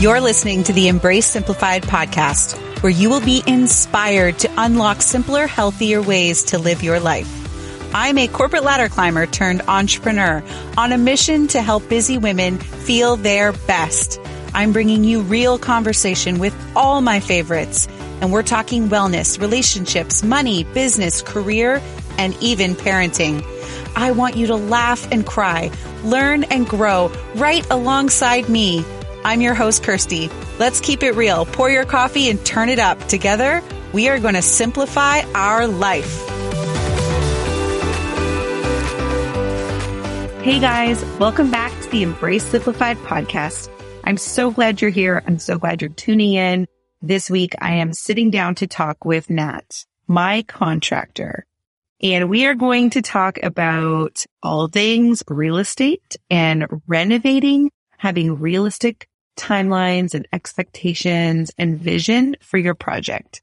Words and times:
You're 0.00 0.22
listening 0.22 0.64
to 0.64 0.72
the 0.72 0.88
Embrace 0.88 1.26
Simplified 1.26 1.82
podcast, 1.82 2.56
where 2.82 2.88
you 2.88 3.10
will 3.10 3.20
be 3.20 3.42
inspired 3.46 4.38
to 4.38 4.50
unlock 4.56 5.02
simpler, 5.02 5.46
healthier 5.46 6.00
ways 6.00 6.42
to 6.44 6.58
live 6.58 6.82
your 6.82 6.98
life. 6.98 7.28
I'm 7.94 8.16
a 8.16 8.26
corporate 8.26 8.64
ladder 8.64 8.88
climber 8.88 9.26
turned 9.26 9.60
entrepreneur 9.68 10.42
on 10.78 10.92
a 10.92 10.96
mission 10.96 11.48
to 11.48 11.60
help 11.60 11.86
busy 11.90 12.16
women 12.16 12.56
feel 12.56 13.16
their 13.16 13.52
best. 13.52 14.18
I'm 14.54 14.72
bringing 14.72 15.04
you 15.04 15.20
real 15.20 15.58
conversation 15.58 16.38
with 16.38 16.56
all 16.74 17.02
my 17.02 17.20
favorites, 17.20 17.86
and 18.22 18.32
we're 18.32 18.42
talking 18.42 18.88
wellness, 18.88 19.38
relationships, 19.38 20.22
money, 20.22 20.64
business, 20.64 21.20
career, 21.20 21.82
and 22.16 22.34
even 22.40 22.74
parenting. 22.74 23.44
I 23.94 24.12
want 24.12 24.34
you 24.34 24.46
to 24.46 24.56
laugh 24.56 25.12
and 25.12 25.26
cry, 25.26 25.70
learn 26.04 26.44
and 26.44 26.66
grow 26.66 27.12
right 27.34 27.66
alongside 27.70 28.48
me. 28.48 28.82
I'm 29.22 29.42
your 29.42 29.52
host, 29.52 29.82
Kirsty. 29.82 30.30
Let's 30.58 30.80
keep 30.80 31.02
it 31.02 31.12
real. 31.12 31.44
Pour 31.44 31.68
your 31.68 31.84
coffee 31.84 32.30
and 32.30 32.44
turn 32.46 32.70
it 32.70 32.78
up. 32.78 32.98
Together, 33.06 33.62
we 33.92 34.08
are 34.08 34.18
going 34.18 34.34
to 34.34 34.40
simplify 34.40 35.20
our 35.34 35.66
life. 35.66 36.26
Hey 40.42 40.58
guys, 40.58 41.04
welcome 41.18 41.50
back 41.50 41.70
to 41.82 41.90
the 41.90 42.02
Embrace 42.02 42.44
Simplified 42.44 42.96
podcast. 42.98 43.68
I'm 44.04 44.16
so 44.16 44.50
glad 44.50 44.80
you're 44.80 44.90
here. 44.90 45.22
I'm 45.26 45.38
so 45.38 45.58
glad 45.58 45.82
you're 45.82 45.90
tuning 45.90 46.32
in. 46.32 46.66
This 47.02 47.28
week, 47.28 47.54
I 47.60 47.74
am 47.74 47.92
sitting 47.92 48.30
down 48.30 48.54
to 48.56 48.66
talk 48.66 49.04
with 49.04 49.28
Nat, 49.28 49.84
my 50.08 50.42
contractor. 50.44 51.44
And 52.02 52.30
we 52.30 52.46
are 52.46 52.54
going 52.54 52.88
to 52.90 53.02
talk 53.02 53.38
about 53.42 54.24
all 54.42 54.68
things 54.68 55.22
real 55.28 55.58
estate 55.58 56.16
and 56.30 56.66
renovating, 56.86 57.70
having 57.98 58.38
realistic 58.38 59.09
timelines 59.36 60.14
and 60.14 60.26
expectations 60.32 61.50
and 61.58 61.78
vision 61.78 62.36
for 62.40 62.58
your 62.58 62.74
project. 62.74 63.42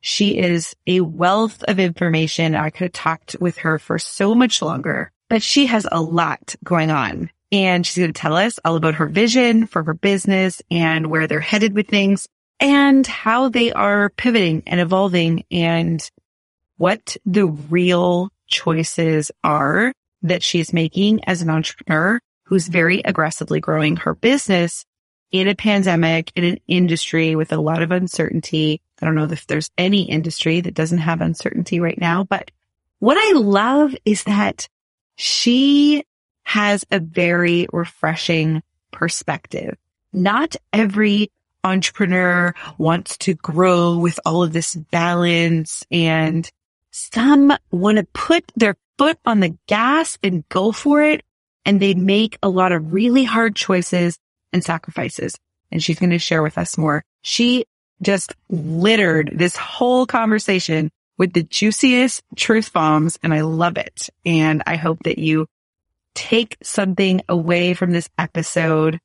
She 0.00 0.38
is 0.38 0.76
a 0.86 1.00
wealth 1.00 1.62
of 1.64 1.78
information. 1.78 2.54
I 2.54 2.70
could 2.70 2.84
have 2.84 2.92
talked 2.92 3.36
with 3.40 3.58
her 3.58 3.78
for 3.78 3.98
so 3.98 4.34
much 4.34 4.60
longer, 4.60 5.10
but 5.30 5.42
she 5.42 5.66
has 5.66 5.86
a 5.90 6.02
lot 6.02 6.54
going 6.62 6.90
on 6.90 7.30
and 7.50 7.86
she's 7.86 7.98
going 7.98 8.12
to 8.12 8.20
tell 8.20 8.36
us 8.36 8.58
all 8.64 8.76
about 8.76 8.96
her 8.96 9.06
vision 9.06 9.66
for 9.66 9.82
her 9.82 9.94
business 9.94 10.60
and 10.70 11.06
where 11.06 11.26
they're 11.26 11.40
headed 11.40 11.74
with 11.74 11.88
things 11.88 12.28
and 12.60 13.06
how 13.06 13.48
they 13.48 13.72
are 13.72 14.10
pivoting 14.10 14.62
and 14.66 14.80
evolving 14.80 15.44
and 15.50 16.10
what 16.76 17.16
the 17.24 17.46
real 17.46 18.30
choices 18.46 19.30
are 19.42 19.92
that 20.22 20.42
she's 20.42 20.72
making 20.72 21.24
as 21.24 21.42
an 21.42 21.50
entrepreneur 21.50 22.20
who's 22.44 22.68
very 22.68 23.00
aggressively 23.00 23.60
growing 23.60 23.96
her 23.96 24.14
business 24.14 24.84
in 25.34 25.48
a 25.48 25.54
pandemic, 25.56 26.30
in 26.36 26.44
an 26.44 26.58
industry 26.68 27.34
with 27.34 27.52
a 27.52 27.60
lot 27.60 27.82
of 27.82 27.90
uncertainty. 27.90 28.80
I 29.02 29.04
don't 29.04 29.16
know 29.16 29.24
if 29.24 29.48
there's 29.48 29.68
any 29.76 30.02
industry 30.02 30.60
that 30.60 30.74
doesn't 30.74 30.98
have 30.98 31.20
uncertainty 31.20 31.80
right 31.80 32.00
now, 32.00 32.22
but 32.22 32.52
what 33.00 33.16
I 33.18 33.36
love 33.36 33.96
is 34.04 34.22
that 34.24 34.68
she 35.16 36.04
has 36.44 36.84
a 36.92 37.00
very 37.00 37.66
refreshing 37.72 38.62
perspective. 38.92 39.76
Not 40.12 40.54
every 40.72 41.32
entrepreneur 41.64 42.54
wants 42.78 43.18
to 43.18 43.34
grow 43.34 43.98
with 43.98 44.20
all 44.24 44.44
of 44.44 44.52
this 44.52 44.76
balance 44.76 45.84
and 45.90 46.48
some 46.92 47.52
want 47.72 47.98
to 47.98 48.04
put 48.12 48.52
their 48.54 48.76
foot 48.98 49.18
on 49.26 49.40
the 49.40 49.58
gas 49.66 50.16
and 50.22 50.48
go 50.48 50.70
for 50.70 51.02
it. 51.02 51.24
And 51.66 51.80
they 51.80 51.94
make 51.94 52.38
a 52.40 52.48
lot 52.48 52.70
of 52.70 52.92
really 52.92 53.24
hard 53.24 53.56
choices 53.56 54.16
and 54.54 54.64
sacrifices. 54.64 55.34
And 55.70 55.82
she's 55.82 55.98
going 55.98 56.10
to 56.10 56.18
share 56.18 56.42
with 56.42 56.56
us 56.56 56.78
more. 56.78 57.04
She 57.20 57.66
just 58.00 58.34
littered 58.48 59.32
this 59.34 59.56
whole 59.56 60.06
conversation 60.06 60.90
with 61.18 61.32
the 61.32 61.42
juiciest 61.42 62.22
truth 62.36 62.72
bombs 62.72 63.18
and 63.22 63.34
I 63.34 63.42
love 63.42 63.76
it. 63.76 64.08
And 64.24 64.62
I 64.66 64.76
hope 64.76 65.02
that 65.04 65.18
you 65.18 65.46
take 66.14 66.56
something 66.62 67.20
away 67.28 67.74
from 67.74 67.90
this 67.90 68.08
episode. 68.18 69.00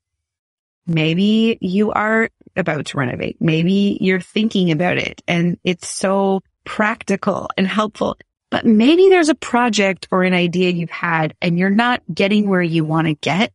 Maybe 0.85 1.57
you 1.61 1.91
are 1.91 2.29
about 2.55 2.87
to 2.87 2.97
renovate. 2.97 3.37
Maybe 3.39 3.97
you're 4.01 4.21
thinking 4.21 4.71
about 4.71 4.97
it 4.97 5.21
and 5.27 5.57
it's 5.63 5.89
so 5.89 6.41
practical 6.65 7.49
and 7.57 7.67
helpful. 7.67 8.17
But 8.51 8.65
maybe 8.65 9.09
there's 9.09 9.29
a 9.29 9.35
project 9.35 10.07
or 10.11 10.23
an 10.23 10.33
idea 10.33 10.71
you've 10.71 10.89
had 10.89 11.35
and 11.41 11.57
you're 11.57 11.69
not 11.69 12.01
getting 12.11 12.49
where 12.49 12.61
you 12.61 12.83
want 12.83 13.07
to 13.07 13.13
get. 13.13 13.53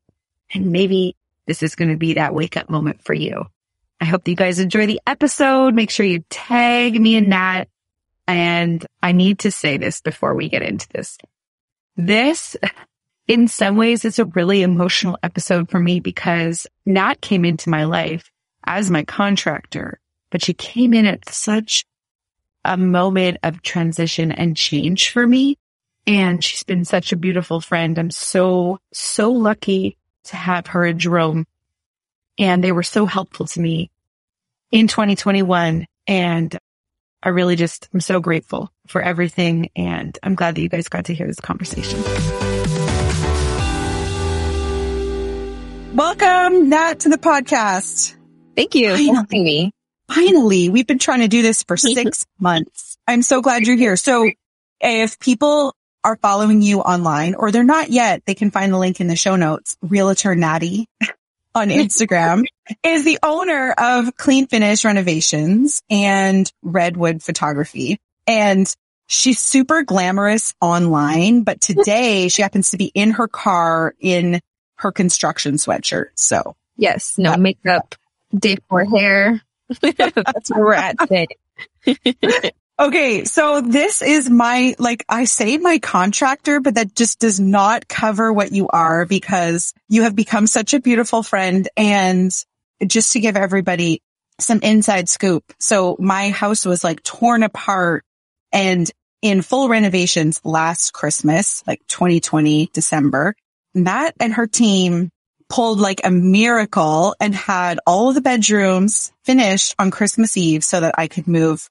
And 0.53 0.71
maybe 0.71 1.17
this 1.47 1.63
is 1.63 1.75
going 1.75 1.91
to 1.91 1.97
be 1.97 2.15
that 2.15 2.35
wake 2.35 2.57
up 2.57 2.71
moment 2.71 3.03
for 3.05 3.15
you. 3.15 3.45
I 4.01 4.07
hope 4.07 4.27
you 4.29 4.35
guys 4.35 4.59
enjoy 4.59 4.87
the 4.87 5.01
episode. 5.07 5.75
Make 5.75 5.91
sure 5.91 6.07
you 6.07 6.25
tag 6.31 7.01
me 7.01 7.17
in 7.17 7.31
that. 7.31 7.69
And 8.27 8.85
I 9.03 9.13
need 9.13 9.41
to 9.41 9.51
say 9.51 9.77
this 9.77 10.01
before 10.01 10.35
we 10.35 10.49
get 10.49 10.63
into 10.63 10.89
this. 10.89 11.19
This, 11.97 12.57
in 13.29 13.49
some 13.49 13.77
ways, 13.77 14.05
is 14.05 14.19
a 14.19 14.25
really 14.25 14.63
emotional 14.63 15.19
episode 15.23 15.71
for 15.71 15.79
me 15.79 16.01
because 16.01 16.67
Nat 16.87 17.21
came 17.21 17.45
into 17.45 17.71
my 17.71 17.85
life 17.85 18.31
as 18.65 18.91
my 18.91 19.05
contractor, 19.05 20.01
but 20.31 20.43
she 20.43 20.55
came 20.55 20.95
in 20.95 21.07
at 21.07 21.29
such 21.29 21.85
a 22.65 22.77
moment 22.77 23.39
of 23.43 23.63
transition 23.63 24.33
and 24.33 24.57
change 24.57 25.11
for 25.11 25.27
me. 25.27 25.59
And 26.07 26.43
she's 26.43 26.65
been 26.65 26.85
such 26.85 27.13
a 27.13 27.17
beautiful 27.17 27.61
friend. 27.61 27.99
I'm 27.99 28.11
so, 28.11 28.79
so 28.93 29.31
lucky 29.31 29.97
to 30.25 30.37
have 30.37 30.69
her 30.69 30.85
in 30.85 30.99
Jerome. 30.99 31.47
And 32.39 32.63
they 32.63 32.73
were 32.73 32.83
so 32.83 33.07
helpful 33.07 33.47
to 33.47 33.61
me 33.61 33.91
in 34.71 34.89
2021. 34.89 35.87
And 36.07 36.59
I 37.23 37.29
really 37.29 37.57
just, 37.57 37.89
I'm 37.95 38.01
so 38.01 38.21
grateful 38.21 38.71
for 38.87 39.01
everything. 39.01 39.71
And 39.77 40.19
I'm 40.23 40.35
glad 40.35 40.57
that 40.57 40.61
you 40.61 40.69
guys 40.69 40.89
got 40.89 41.07
to 41.07 41.15
hear 41.15 41.27
this 41.27 41.41
conversation. 41.41 42.03
Welcome, 45.95 46.71
Nat, 46.71 47.01
to 47.01 47.09
the 47.09 47.19
podcast. 47.19 48.17
Thank 48.57 48.75
you 48.75 48.97
for 48.97 49.15
having 49.15 49.45
me. 49.45 49.73
Finally, 50.09 50.69
we've 50.69 50.87
been 50.87 50.99
trying 50.99 51.21
to 51.21 51.29
do 51.29 51.41
this 51.43 51.63
for 51.63 51.77
six 51.79 52.27
months. 52.39 52.99
I'm 53.07 53.23
so 53.23 53.41
glad 53.41 53.67
you're 53.67 53.77
here. 53.77 53.97
So 53.97 54.29
if 54.81 55.19
people 55.19 55.75
are 56.05 56.17
following 56.17 56.63
you 56.63 56.81
online 56.81 57.35
or 57.35 57.51
they're 57.51 57.65
not 57.65 57.91
yet, 57.91 58.23
they 58.27 58.35
can 58.35 58.51
find 58.51 58.73
the 58.73 58.79
link 58.79 59.01
in 59.01 59.09
the 59.09 59.17
show 59.17 59.37
notes. 59.37 59.77
Realtor 59.83 60.35
Natty 60.35 60.87
on 61.55 61.69
Instagram 61.71 62.45
is 62.85 63.05
the 63.05 63.19
owner 63.23 63.73
of 63.73 64.17
Clean 64.17 64.47
Finish 64.47 64.85
Renovations 64.85 65.83
and 65.89 66.51
Redwood 66.63 67.23
Photography. 67.23 67.99
And 68.27 68.73
she's 69.07 69.41
super 69.41 69.83
glamorous 69.83 70.55
online, 70.61 71.43
but 71.43 71.61
today 71.61 72.29
she 72.29 72.43
happens 72.43 72.71
to 72.71 72.77
be 72.77 72.91
in 72.95 73.13
her 73.13 73.29
car 73.29 73.95
in 73.99 74.41
her 74.77 74.93
construction 74.93 75.55
sweatshirt. 75.55 76.09
So 76.17 76.55
yes, 76.77 77.17
no 77.17 77.37
makeup, 77.37 77.95
day 78.35 78.57
four 78.69 78.85
hair. 78.85 79.41
That's 79.81 80.51
where 80.51 80.65
we're 80.65 80.75
at 80.75 80.99
today. 80.99 81.27
Okay, 82.79 83.25
so 83.25 83.61
this 83.61 84.03
is 84.03 84.29
my, 84.29 84.75
like 84.81 85.05
I 85.09 85.27
say 85.27 85.59
my 85.59 85.79
contractor, 85.79 86.59
but 86.59 86.75
that 86.75 86.97
just 86.97 87.21
does 87.21 87.39
not 87.39 87.87
cover 87.87 88.33
what 88.33 88.51
you 88.51 88.67
are 88.69 89.07
because 89.07 89.73
you 89.89 90.03
have 90.03 90.17
become 90.17 90.49
such 90.49 90.75
a 90.75 90.81
beautiful 90.81 91.23
friend. 91.23 91.69
And 91.77 92.33
just 92.85 93.13
to 93.13 93.21
give 93.21 93.37
everybody 93.37 94.03
some 94.41 94.61
inside 94.63 95.09
scoop. 95.09 95.45
So 95.59 95.97
my 95.99 96.31
house 96.31 96.65
was 96.65 96.83
like 96.83 97.03
torn 97.03 97.43
apart 97.43 98.05
and 98.53 98.91
in 99.23 99.43
full 99.43 99.69
renovations 99.69 100.41
last 100.45 100.93
Christmas, 100.93 101.63
like 101.67 101.81
2020, 101.89 102.71
December. 102.73 103.35
Nat 103.75 104.13
and 104.21 104.35
her 104.35 104.47
team 104.47 105.11
pulled 105.49 105.79
like 105.79 106.01
a 106.05 106.11
miracle 106.11 107.15
and 107.21 107.35
had 107.35 107.79
all 107.87 108.09
of 108.09 108.15
the 108.15 108.21
bedrooms 108.21 109.13
finished 109.25 109.75
on 109.79 109.91
Christmas 109.91 110.37
Eve 110.37 110.65
so 110.65 110.81
that 110.81 110.95
I 110.99 111.09
could 111.09 111.29
move 111.29 111.69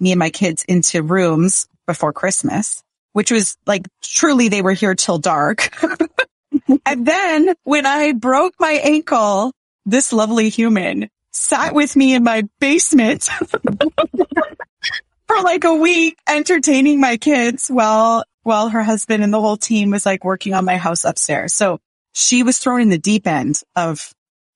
me 0.00 0.12
and 0.12 0.18
my 0.18 0.30
kids 0.30 0.64
into 0.64 1.02
rooms 1.02 1.68
before 1.86 2.12
Christmas, 2.12 2.82
which 3.12 3.30
was 3.30 3.56
like 3.66 3.86
truly 4.02 4.48
they 4.48 4.62
were 4.62 4.72
here 4.72 4.94
till 4.94 5.18
dark. 5.18 5.70
and 6.86 7.06
then 7.06 7.54
when 7.64 7.86
I 7.86 8.12
broke 8.12 8.54
my 8.58 8.72
ankle, 8.72 9.52
this 9.86 10.12
lovely 10.12 10.48
human 10.48 11.08
sat 11.32 11.74
with 11.74 11.96
me 11.96 12.14
in 12.14 12.24
my 12.24 12.44
basement 12.60 13.24
for 15.26 15.40
like 15.42 15.64
a 15.64 15.74
week 15.74 16.16
entertaining 16.28 17.00
my 17.00 17.16
kids 17.16 17.68
while, 17.68 18.24
while 18.42 18.68
her 18.68 18.82
husband 18.82 19.24
and 19.24 19.32
the 19.32 19.40
whole 19.40 19.56
team 19.56 19.90
was 19.90 20.06
like 20.06 20.24
working 20.24 20.54
on 20.54 20.64
my 20.64 20.76
house 20.76 21.04
upstairs. 21.04 21.52
So 21.52 21.80
she 22.12 22.42
was 22.42 22.58
thrown 22.58 22.80
in 22.80 22.88
the 22.88 22.98
deep 22.98 23.26
end 23.26 23.60
of, 23.74 24.12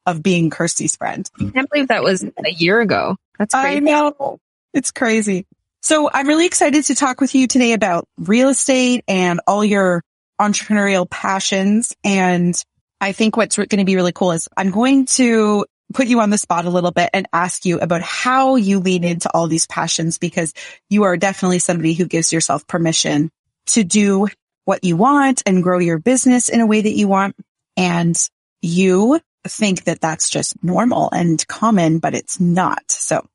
of 0.06 0.22
being 0.22 0.50
Kirsty's 0.50 0.96
friend. 0.96 1.28
I 1.40 1.50
can't 1.50 1.70
believe 1.70 1.88
that 1.88 2.02
was 2.02 2.22
a 2.22 2.50
year 2.50 2.80
ago. 2.80 3.16
That's 3.38 3.54
crazy. 3.54 3.76
I 3.76 3.80
know. 3.80 4.38
It's 4.72 4.90
crazy. 4.90 5.46
So 5.82 6.10
I'm 6.12 6.26
really 6.26 6.46
excited 6.46 6.84
to 6.84 6.94
talk 6.94 7.20
with 7.20 7.34
you 7.34 7.46
today 7.46 7.72
about 7.72 8.04
real 8.18 8.48
estate 8.48 9.04
and 9.08 9.40
all 9.46 9.64
your 9.64 10.02
entrepreneurial 10.40 11.08
passions. 11.08 11.94
And 12.04 12.60
I 13.00 13.12
think 13.12 13.36
what's 13.36 13.56
going 13.56 13.68
to 13.68 13.84
be 13.84 13.96
really 13.96 14.12
cool 14.12 14.32
is 14.32 14.48
I'm 14.56 14.70
going 14.70 15.06
to 15.06 15.64
put 15.94 16.06
you 16.06 16.20
on 16.20 16.30
the 16.30 16.38
spot 16.38 16.64
a 16.64 16.70
little 16.70 16.90
bit 16.90 17.10
and 17.14 17.26
ask 17.32 17.64
you 17.64 17.78
about 17.78 18.02
how 18.02 18.56
you 18.56 18.80
lean 18.80 19.04
into 19.04 19.30
all 19.32 19.46
these 19.46 19.66
passions 19.66 20.18
because 20.18 20.52
you 20.90 21.04
are 21.04 21.16
definitely 21.16 21.60
somebody 21.60 21.94
who 21.94 22.06
gives 22.06 22.32
yourself 22.32 22.66
permission 22.66 23.30
to 23.66 23.84
do 23.84 24.28
what 24.64 24.84
you 24.84 24.96
want 24.96 25.42
and 25.46 25.62
grow 25.62 25.78
your 25.78 25.98
business 25.98 26.48
in 26.48 26.60
a 26.60 26.66
way 26.66 26.80
that 26.80 26.92
you 26.92 27.08
want. 27.08 27.36
And 27.76 28.16
you 28.60 29.20
think 29.46 29.84
that 29.84 30.00
that's 30.00 30.28
just 30.28 30.62
normal 30.62 31.08
and 31.10 31.46
common, 31.46 32.00
but 32.00 32.14
it's 32.14 32.38
not. 32.38 32.90
So, 32.90 33.26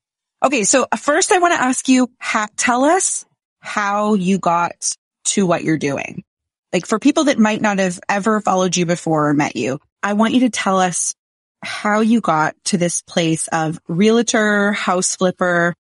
okay. 0.43 0.63
So 0.63 0.87
uh, 0.91 0.97
first 0.97 1.31
I 1.31 1.39
want 1.39 1.53
to 1.53 1.61
ask 1.61 1.87
you, 1.87 2.09
ha- 2.19 2.47
tell 2.57 2.83
us 2.83 3.25
how 3.59 4.13
you 4.15 4.39
got 4.39 4.95
to 5.25 5.45
what 5.45 5.63
you're 5.63 5.77
doing. 5.77 6.23
Like 6.71 6.85
for 6.85 6.99
people 6.99 7.25
that 7.25 7.39
might 7.39 7.61
not 7.61 7.79
have 7.79 7.99
ever 8.09 8.41
followed 8.41 8.75
you 8.75 8.85
before 8.85 9.29
or 9.29 9.33
met 9.33 9.55
you, 9.55 9.79
I 10.01 10.13
want 10.13 10.33
you 10.33 10.41
to 10.41 10.49
tell 10.49 10.79
us 10.79 11.13
how 11.63 12.01
you 12.01 12.19
got 12.19 12.55
to 12.65 12.77
this 12.77 13.01
place 13.01 13.47
of 13.47 13.79
realtor, 13.87 14.73
house 14.73 15.15
flipper, 15.15 15.75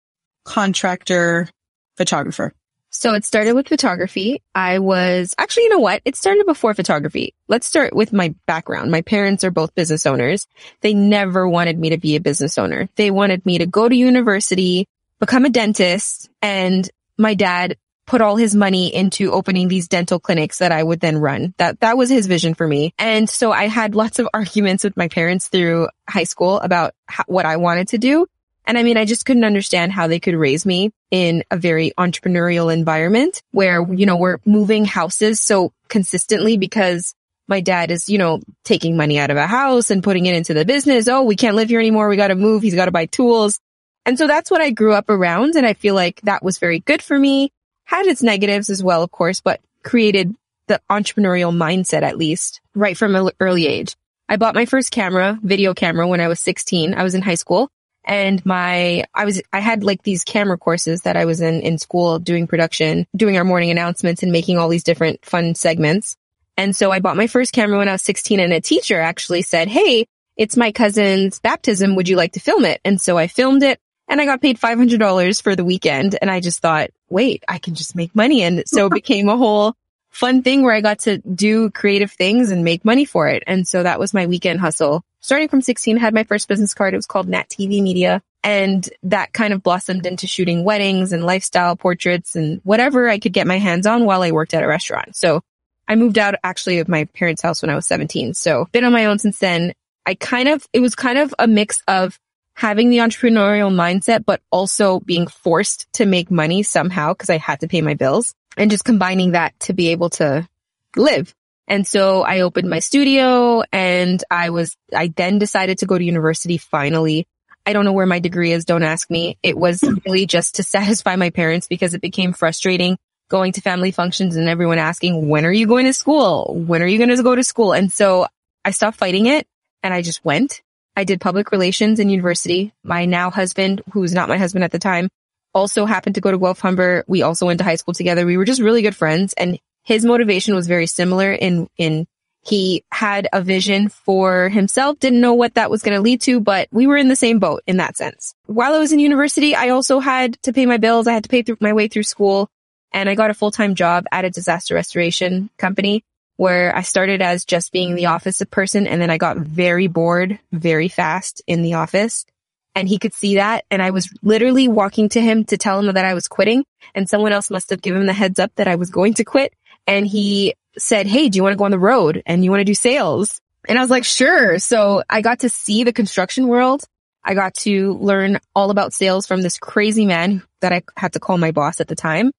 contractor, 0.46 1.50
photographer. 1.96 2.54
So 2.92 3.14
it 3.14 3.24
started 3.24 3.54
with 3.54 3.68
photography. 3.68 4.42
I 4.56 4.80
was 4.80 5.36
actually, 5.38 5.64
you 5.64 5.70
know 5.70 5.80
what? 5.80 6.02
It 6.06 6.16
started 6.16 6.46
before 6.46 6.74
photography. 6.74 7.34
Let's 7.48 7.68
start 7.68 7.96
with 7.96 8.12
my 8.12 8.34
background. 8.46 8.92
My 8.92 9.02
parents 9.02 9.44
are 9.44 9.52
both 9.52 9.76
business 9.76 10.06
owners. 10.06 10.48
They 10.82 10.94
never 10.94 11.48
wanted 11.48 11.78
me 11.78 11.92
to 11.92 11.98
be 11.98 12.16
a 12.16 12.22
business 12.22 12.58
owner. 12.58 12.90
They 12.96 13.12
wanted 13.12 13.46
me 13.46 13.60
to 13.60 13.66
go 13.66 13.88
to 13.88 13.96
university, 13.96 14.88
become 15.20 15.46
a 15.46 15.50
dentist, 15.50 16.30
and 16.42 16.90
my 17.18 17.36
dad 17.36 17.78
put 18.10 18.22
all 18.22 18.36
his 18.36 18.56
money 18.56 18.94
into 18.94 19.32
opening 19.32 19.68
these 19.68 19.88
dental 19.88 20.20
clinics 20.20 20.58
that 20.58 20.72
I 20.72 20.82
would 20.82 21.00
then 21.00 21.20
run. 21.20 21.54
That, 21.58 21.80
that 21.82 21.96
was 21.96 22.10
his 22.10 22.26
vision 22.26 22.56
for 22.56 22.68
me. 22.68 22.92
And 22.98 23.30
so 23.30 23.52
I 23.52 23.68
had 23.68 23.94
lots 23.94 24.18
of 24.18 24.28
arguments 24.34 24.84
with 24.84 24.98
my 24.98 25.10
parents 25.10 25.48
through 25.48 25.90
high 26.10 26.24
school 26.24 26.60
about 26.60 26.96
how, 27.06 27.24
what 27.28 27.46
I 27.46 27.58
wanted 27.58 27.90
to 27.90 28.00
do. 28.00 28.26
And 28.70 28.78
I 28.78 28.84
mean, 28.84 28.98
I 28.98 29.06
just 29.06 29.26
couldn't 29.26 29.44
understand 29.44 29.92
how 29.92 30.06
they 30.08 30.20
could 30.20 30.36
raise 30.36 30.64
me 30.64 30.92
in 31.10 31.44
a 31.50 31.58
very 31.58 31.92
entrepreneurial 31.98 32.72
environment 32.72 33.42
where, 33.50 33.82
you 33.92 34.06
know, 34.06 34.16
we're 34.16 34.38
moving 34.46 34.86
houses 34.86 35.42
so 35.42 35.74
consistently 35.88 36.56
because 36.56 37.16
my 37.48 37.62
dad 37.62 37.90
is, 37.90 38.10
you 38.10 38.20
know, 38.20 38.42
taking 38.64 38.96
money 38.96 39.18
out 39.18 39.32
of 39.32 39.38
a 39.38 39.48
house 39.48 39.90
and 39.90 40.04
putting 40.04 40.28
it 40.28 40.36
into 40.36 40.54
the 40.54 40.66
business. 40.66 41.08
Oh, 41.08 41.24
we 41.24 41.36
can't 41.36 41.56
live 41.56 41.70
here 41.70 41.80
anymore. 41.80 42.10
We 42.10 42.16
got 42.16 42.28
to 42.28 42.36
move. 42.36 42.62
He's 42.62 42.76
got 42.76 42.86
to 42.86 42.92
buy 42.92 43.08
tools. 43.08 43.60
And 44.06 44.20
so 44.20 44.28
that's 44.28 44.52
what 44.52 44.62
I 44.62 44.70
grew 44.70 44.94
up 44.94 45.10
around. 45.10 45.56
And 45.56 45.66
I 45.66 45.74
feel 45.74 45.96
like 45.96 46.22
that 46.22 46.44
was 46.44 46.60
very 46.60 46.80
good 46.80 47.02
for 47.02 47.18
me 47.18 47.52
had 47.90 48.06
its 48.06 48.22
negatives 48.22 48.70
as 48.70 48.84
well, 48.84 49.02
of 49.02 49.10
course, 49.10 49.42
but 49.42 49.62
created 49.84 50.36
the 50.68 50.80
entrepreneurial 50.92 51.52
mindset 51.52 52.04
at 52.04 52.18
least 52.18 52.62
right 52.76 52.96
from 52.96 53.16
an 53.16 53.32
early 53.40 53.66
age. 53.66 53.96
I 54.30 54.38
bought 54.38 54.54
my 54.54 54.68
first 54.68 54.92
camera, 54.92 55.40
video 55.42 55.74
camera 55.74 56.08
when 56.08 56.22
I 56.22 56.28
was 56.28 56.40
16. 56.40 56.94
I 56.94 57.02
was 57.02 57.16
in 57.16 57.24
high 57.24 57.34
school 57.34 57.72
and 58.06 58.44
my, 58.46 59.04
I 59.14 59.26
was, 59.26 59.42
I 59.52 59.60
had 59.60 59.84
like 59.84 60.04
these 60.04 60.24
camera 60.24 60.58
courses 60.58 61.02
that 61.02 61.18
I 61.18 61.26
was 61.26 61.42
in, 61.42 61.62
in 61.62 61.78
school 61.78 62.20
doing 62.20 62.48
production, 62.48 63.06
doing 63.16 63.38
our 63.38 63.44
morning 63.44 63.72
announcements 63.72 64.24
and 64.24 64.32
making 64.32 64.58
all 64.58 64.70
these 64.70 64.84
different 64.84 65.24
fun 65.26 65.56
segments. 65.56 66.16
And 66.58 66.76
so 66.76 66.92
I 66.92 67.00
bought 67.00 67.18
my 67.18 67.28
first 67.28 67.54
camera 67.54 67.78
when 67.78 67.88
I 67.88 67.94
was 67.94 68.02
16 68.02 68.40
and 68.40 68.52
a 68.52 68.62
teacher 68.62 69.00
actually 69.00 69.44
said, 69.44 69.68
Hey, 69.68 70.08
it's 70.36 70.58
my 70.58 70.72
cousin's 70.72 71.40
baptism. 71.40 71.96
Would 71.96 72.10
you 72.10 72.16
like 72.16 72.34
to 72.34 72.40
film 72.40 72.66
it? 72.66 72.82
And 72.84 73.00
so 73.00 73.18
I 73.18 73.28
filmed 73.28 73.64
it 73.64 73.80
and 74.10 74.20
I 74.20 74.26
got 74.26 74.42
paid 74.42 74.60
$500 74.60 75.42
for 75.42 75.56
the 75.56 75.64
weekend. 75.64 76.18
And 76.20 76.32
I 76.32 76.40
just 76.40 76.62
thought, 76.62 76.90
wait, 77.10 77.44
I 77.48 77.60
can 77.60 77.76
just 77.76 77.96
make 77.96 78.16
money. 78.16 78.42
And 78.42 78.64
so 78.66 78.88
it 78.88 78.94
became 78.94 79.30
a 79.30 79.38
whole 79.38 79.74
fun 80.10 80.42
thing 80.42 80.64
where 80.64 80.74
I 80.74 80.82
got 80.82 81.00
to 81.00 81.20
do 81.20 81.70
creative 81.70 82.12
things 82.12 82.50
and 82.50 82.64
make 82.64 82.84
money 82.84 83.06
for 83.06 83.28
it. 83.28 83.44
And 83.46 83.68
so 83.68 83.84
that 83.84 84.00
was 84.00 84.14
my 84.14 84.26
weekend 84.26 84.60
hustle. 84.60 85.04
Starting 85.22 85.50
from 85.50 85.62
16, 85.62 85.98
had 85.98 86.14
my 86.14 86.24
first 86.24 86.48
business 86.48 86.74
card. 86.74 86.94
It 86.94 86.98
was 86.98 87.06
called 87.06 87.28
Nat 87.28 87.50
TV 87.50 87.82
Media. 87.82 88.22
And 88.42 88.88
that 89.04 89.34
kind 89.34 89.54
of 89.54 89.62
blossomed 89.62 90.06
into 90.06 90.28
shooting 90.28 90.64
weddings 90.64 91.12
and 91.12 91.26
lifestyle 91.26 91.76
portraits 91.76 92.36
and 92.36 92.62
whatever 92.64 93.10
I 93.10 93.20
could 93.20 93.34
get 93.34 93.48
my 93.48 93.58
hands 93.58 93.86
on 93.86 94.06
while 94.06 94.22
I 94.22 94.32
worked 94.32 94.54
at 94.54 94.64
a 94.64 94.68
restaurant. 94.68 95.16
So 95.18 95.42
I 95.90 95.96
moved 95.96 96.18
out 96.18 96.36
actually 96.42 96.80
of 96.80 96.88
my 96.88 97.04
parents' 97.06 97.42
house 97.42 97.62
when 97.62 97.70
I 97.70 97.76
was 97.76 97.86
17. 97.88 98.34
So 98.34 98.68
been 98.72 98.86
on 98.86 98.94
my 98.94 99.06
own 99.06 99.20
since 99.20 99.40
then. 99.40 99.74
I 100.06 100.14
kind 100.16 100.48
of, 100.48 100.66
it 100.72 100.80
was 100.80 100.96
kind 100.96 101.18
of 101.18 101.36
a 101.38 101.48
mix 101.48 101.82
of 101.88 102.18
having 102.54 102.90
the 102.90 103.00
entrepreneurial 103.00 103.74
mindset, 103.74 104.24
but 104.26 104.42
also 104.52 105.02
being 105.02 105.28
forced 105.28 105.92
to 105.94 106.06
make 106.06 106.32
money 106.32 106.64
somehow 106.64 107.14
because 107.14 107.30
I 107.30 107.38
had 107.38 107.60
to 107.60 107.68
pay 107.68 107.82
my 107.82 107.94
bills 107.94 108.34
and 108.56 108.72
just 108.72 108.86
combining 108.86 109.32
that 109.32 109.60
to 109.62 109.74
be 109.74 109.90
able 109.90 110.10
to 110.12 110.48
live. 110.96 111.36
And 111.70 111.88
so 111.88 112.24
I 112.24 112.42
opened 112.42 112.70
my 112.70 112.80
studio 112.80 113.64
and 113.72 114.22
I 114.30 114.50
was, 114.50 114.76
I 114.94 115.14
then 115.16 115.40
decided 115.40 115.78
to 115.80 115.86
go 115.86 115.98
to 115.98 116.04
university 116.04 116.58
finally. 116.58 117.28
I 117.66 117.74
don't 117.74 117.86
know 117.86 117.94
where 117.94 118.06
my 118.06 118.20
degree 118.20 118.52
is. 118.52 118.66
Don't 118.66 118.84
ask 118.84 119.10
me. 119.10 119.38
It 119.44 119.58
was 119.58 119.84
really 120.06 120.26
just 120.26 120.56
to 120.56 120.64
satisfy 120.76 121.16
my 121.16 121.30
parents 121.30 121.68
because 121.68 121.94
it 121.94 122.02
became 122.02 122.34
frustrating 122.34 122.98
going 123.30 123.52
to 123.54 123.62
family 123.62 123.92
functions 123.92 124.36
and 124.36 124.50
everyone 124.50 124.80
asking, 124.80 125.30
when 125.30 125.46
are 125.46 125.52
you 125.52 125.68
going 125.68 125.86
to 125.86 125.94
school? 125.94 126.56
When 126.66 126.82
are 126.82 126.88
you 126.88 126.98
going 126.98 127.16
to 127.16 127.24
go 127.24 127.36
to 127.36 127.44
school? 127.44 127.74
And 127.74 127.94
so 127.94 128.26
I 128.66 128.72
stopped 128.72 128.98
fighting 128.98 129.28
it 129.28 129.46
and 129.84 129.94
I 129.94 130.02
just 130.02 130.26
went 130.26 130.64
I 131.00 131.06
did 131.06 131.22
public 131.22 131.52
relations 131.54 132.02
in 132.02 132.10
university. 132.10 132.74
My 132.84 133.06
now 133.06 133.30
husband, 133.30 133.82
who 133.94 134.02
was 134.02 134.14
not 134.14 134.28
my 134.28 134.38
husband 134.38 134.66
at 134.66 134.72
the 134.72 134.80
time, 134.80 135.08
also 135.54 135.86
happened 135.86 136.16
to 136.16 136.22
go 136.22 136.30
to 136.30 136.38
Guelph 136.38 136.60
Humber. 136.60 137.06
We 137.08 137.22
also 137.22 137.46
went 137.46 137.60
to 137.60 137.64
high 137.64 137.78
school 137.78 137.94
together. 137.94 138.26
We 138.26 138.36
were 138.36 138.44
just 138.44 138.60
really 138.60 138.82
good 138.82 138.98
friends 138.98 139.32
and 139.34 139.58
his 139.90 140.06
motivation 140.06 140.54
was 140.54 140.68
very 140.68 140.86
similar 140.86 141.34
in, 141.34 141.68
in 141.76 142.06
he 142.46 142.84
had 142.92 143.28
a 143.34 143.42
vision 143.42 143.90
for 143.90 144.48
himself, 144.48 145.00
didn't 145.00 145.20
know 145.20 145.34
what 145.34 145.56
that 145.56 145.72
was 145.72 145.82
going 145.82 145.96
to 145.96 146.02
lead 146.02 146.22
to, 146.22 146.40
but 146.40 146.68
we 146.72 146.86
were 146.86 146.96
in 146.96 147.08
the 147.08 147.16
same 147.16 147.40
boat 147.40 147.64
in 147.66 147.78
that 147.78 147.98
sense. 147.98 148.36
While 148.46 148.76
I 148.76 148.78
was 148.78 148.92
in 148.92 149.00
university, 149.00 149.56
I 149.56 149.70
also 149.70 150.00
had 150.00 150.40
to 150.44 150.54
pay 150.54 150.68
my 150.68 150.78
bills. 150.78 151.08
I 151.08 151.14
had 151.14 151.24
to 151.24 151.30
pay 151.30 151.42
through 151.42 151.58
my 151.60 151.74
way 151.74 151.88
through 151.88 152.04
school 152.04 152.52
and 152.94 153.10
I 153.10 153.16
got 153.16 153.32
a 153.32 153.34
full-time 153.34 153.74
job 153.74 154.06
at 154.12 154.26
a 154.26 154.30
disaster 154.30 154.76
restoration 154.76 155.50
company 155.58 156.04
where 156.38 156.76
I 156.76 156.84
started 156.84 157.24
as 157.24 157.44
just 157.44 157.72
being 157.72 157.96
the 157.96 158.06
office 158.06 158.44
person 158.52 158.86
and 158.86 159.02
then 159.02 159.10
I 159.10 159.18
got 159.18 159.38
very 159.38 159.88
bored 159.88 160.38
very 160.52 160.88
fast 160.88 161.42
in 161.48 161.64
the 161.64 161.74
office 161.74 162.28
and 162.76 162.88
he 162.88 163.00
could 163.00 163.16
see 163.16 163.38
that. 163.38 163.66
And 163.72 163.82
I 163.82 163.90
was 163.90 164.08
literally 164.22 164.68
walking 164.68 165.10
to 165.10 165.20
him 165.20 165.46
to 165.46 165.58
tell 165.58 165.80
him 165.80 165.92
that 165.92 166.06
I 166.06 166.14
was 166.14 166.28
quitting 166.28 166.64
and 166.94 167.10
someone 167.10 167.32
else 167.32 167.50
must 167.50 167.72
have 167.72 167.82
given 167.82 168.02
him 168.02 168.08
the 168.08 168.14
heads 168.14 168.38
up 168.38 168.52
that 168.58 168.68
I 168.68 168.76
was 168.76 168.92
going 168.92 169.16
to 169.16 169.24
quit. 169.24 169.52
And 169.88 170.06
he 170.06 170.56
said, 170.78 171.08
Hey, 171.08 171.30
do 171.30 171.38
you 171.38 171.44
want 171.44 171.54
to 171.54 171.58
go 171.58 171.66
on 171.66 171.72
the 171.72 171.80
road 171.80 172.22
and 172.26 172.44
you 172.44 172.52
want 172.52 172.62
to 172.62 172.66
do 172.66 172.74
sales? 172.74 173.42
And 173.68 173.78
I 173.78 173.82
was 173.82 173.90
like, 173.90 174.06
sure. 174.06 174.60
So 174.60 175.04
I 175.10 175.22
got 175.22 175.40
to 175.40 175.50
see 175.50 175.84
the 175.84 175.94
construction 175.94 176.48
world. 176.48 176.84
I 177.24 177.34
got 177.34 177.54
to 177.56 177.94
learn 177.96 178.40
all 178.56 178.72
about 178.72 178.94
sales 178.94 179.28
from 179.28 179.42
this 179.42 179.58
crazy 179.58 180.06
man 180.06 180.44
that 180.62 180.72
I 180.72 180.84
had 180.96 181.14
to 181.14 181.20
call 181.20 181.38
my 181.38 181.52
boss 181.52 181.82
at 181.82 181.88
the 181.88 181.96
time. 181.96 182.32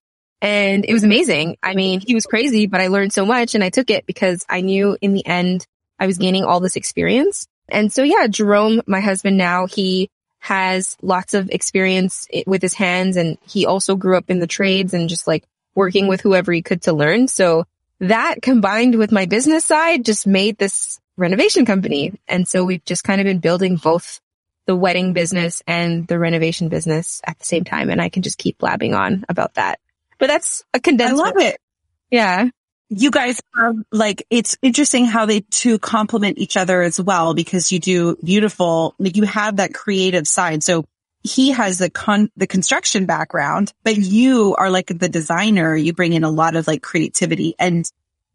And 0.42 0.86
it 0.86 0.92
was 0.92 1.04
amazing. 1.04 1.58
I 1.62 1.74
mean, 1.74 2.00
he 2.00 2.14
was 2.14 2.24
crazy, 2.24 2.66
but 2.66 2.80
I 2.80 2.88
learned 2.88 3.12
so 3.12 3.26
much 3.26 3.54
and 3.54 3.62
I 3.62 3.68
took 3.68 3.90
it 3.90 4.06
because 4.06 4.44
I 4.48 4.62
knew 4.62 4.96
in 5.00 5.12
the 5.12 5.26
end 5.26 5.66
I 5.98 6.06
was 6.06 6.16
gaining 6.16 6.44
all 6.44 6.60
this 6.60 6.76
experience. 6.76 7.46
And 7.68 7.92
so 7.92 8.02
yeah, 8.02 8.26
Jerome, 8.26 8.80
my 8.86 9.00
husband 9.00 9.36
now, 9.36 9.66
he 9.66 10.08
has 10.38 10.96
lots 11.02 11.34
of 11.34 11.50
experience 11.50 12.26
with 12.46 12.62
his 12.62 12.72
hands 12.72 13.18
and 13.18 13.36
he 13.46 13.66
also 13.66 13.94
grew 13.94 14.16
up 14.16 14.30
in 14.30 14.38
the 14.38 14.46
trades 14.46 14.94
and 14.94 15.10
just 15.10 15.26
like 15.26 15.44
working 15.74 16.08
with 16.08 16.20
whoever 16.20 16.52
he 16.52 16.62
could 16.62 16.82
to 16.82 16.92
learn. 16.92 17.28
So 17.28 17.64
that 18.00 18.42
combined 18.42 18.96
with 18.96 19.12
my 19.12 19.26
business 19.26 19.64
side 19.64 20.04
just 20.04 20.26
made 20.26 20.58
this 20.58 20.98
renovation 21.16 21.66
company. 21.66 22.18
And 22.26 22.48
so 22.48 22.64
we've 22.64 22.84
just 22.84 23.04
kind 23.04 23.20
of 23.20 23.26
been 23.26 23.38
building 23.38 23.76
both 23.76 24.20
the 24.66 24.76
wedding 24.76 25.12
business 25.12 25.62
and 25.66 26.06
the 26.06 26.18
renovation 26.18 26.68
business 26.68 27.20
at 27.26 27.38
the 27.38 27.44
same 27.44 27.64
time. 27.64 27.90
And 27.90 28.00
I 28.00 28.08
can 28.08 28.22
just 28.22 28.38
keep 28.38 28.58
blabbing 28.58 28.94
on 28.94 29.24
about 29.28 29.54
that. 29.54 29.80
But 30.18 30.28
that's 30.28 30.64
a 30.74 30.80
condensed. 30.80 31.20
I 31.20 31.24
love 31.24 31.36
it. 31.38 31.58
Yeah. 32.10 32.48
You 32.88 33.10
guys 33.10 33.40
are 33.56 33.72
like, 33.92 34.26
it's 34.30 34.58
interesting 34.62 35.04
how 35.04 35.26
they 35.26 35.40
two 35.40 35.78
complement 35.78 36.38
each 36.38 36.56
other 36.56 36.82
as 36.82 37.00
well 37.00 37.34
because 37.34 37.70
you 37.70 37.78
do 37.78 38.16
beautiful, 38.16 38.94
like 38.98 39.16
you 39.16 39.24
have 39.24 39.56
that 39.56 39.74
creative 39.74 40.26
side. 40.26 40.62
So 40.62 40.84
he 41.22 41.50
has 41.50 41.78
the 41.78 41.90
con, 41.90 42.30
the 42.36 42.46
construction 42.46 43.06
background, 43.06 43.72
but 43.84 43.96
you 43.96 44.54
are 44.56 44.70
like 44.70 44.86
the 44.86 45.08
designer. 45.08 45.76
You 45.76 45.92
bring 45.92 46.12
in 46.12 46.24
a 46.24 46.30
lot 46.30 46.56
of 46.56 46.66
like 46.66 46.82
creativity 46.82 47.54
and 47.58 47.90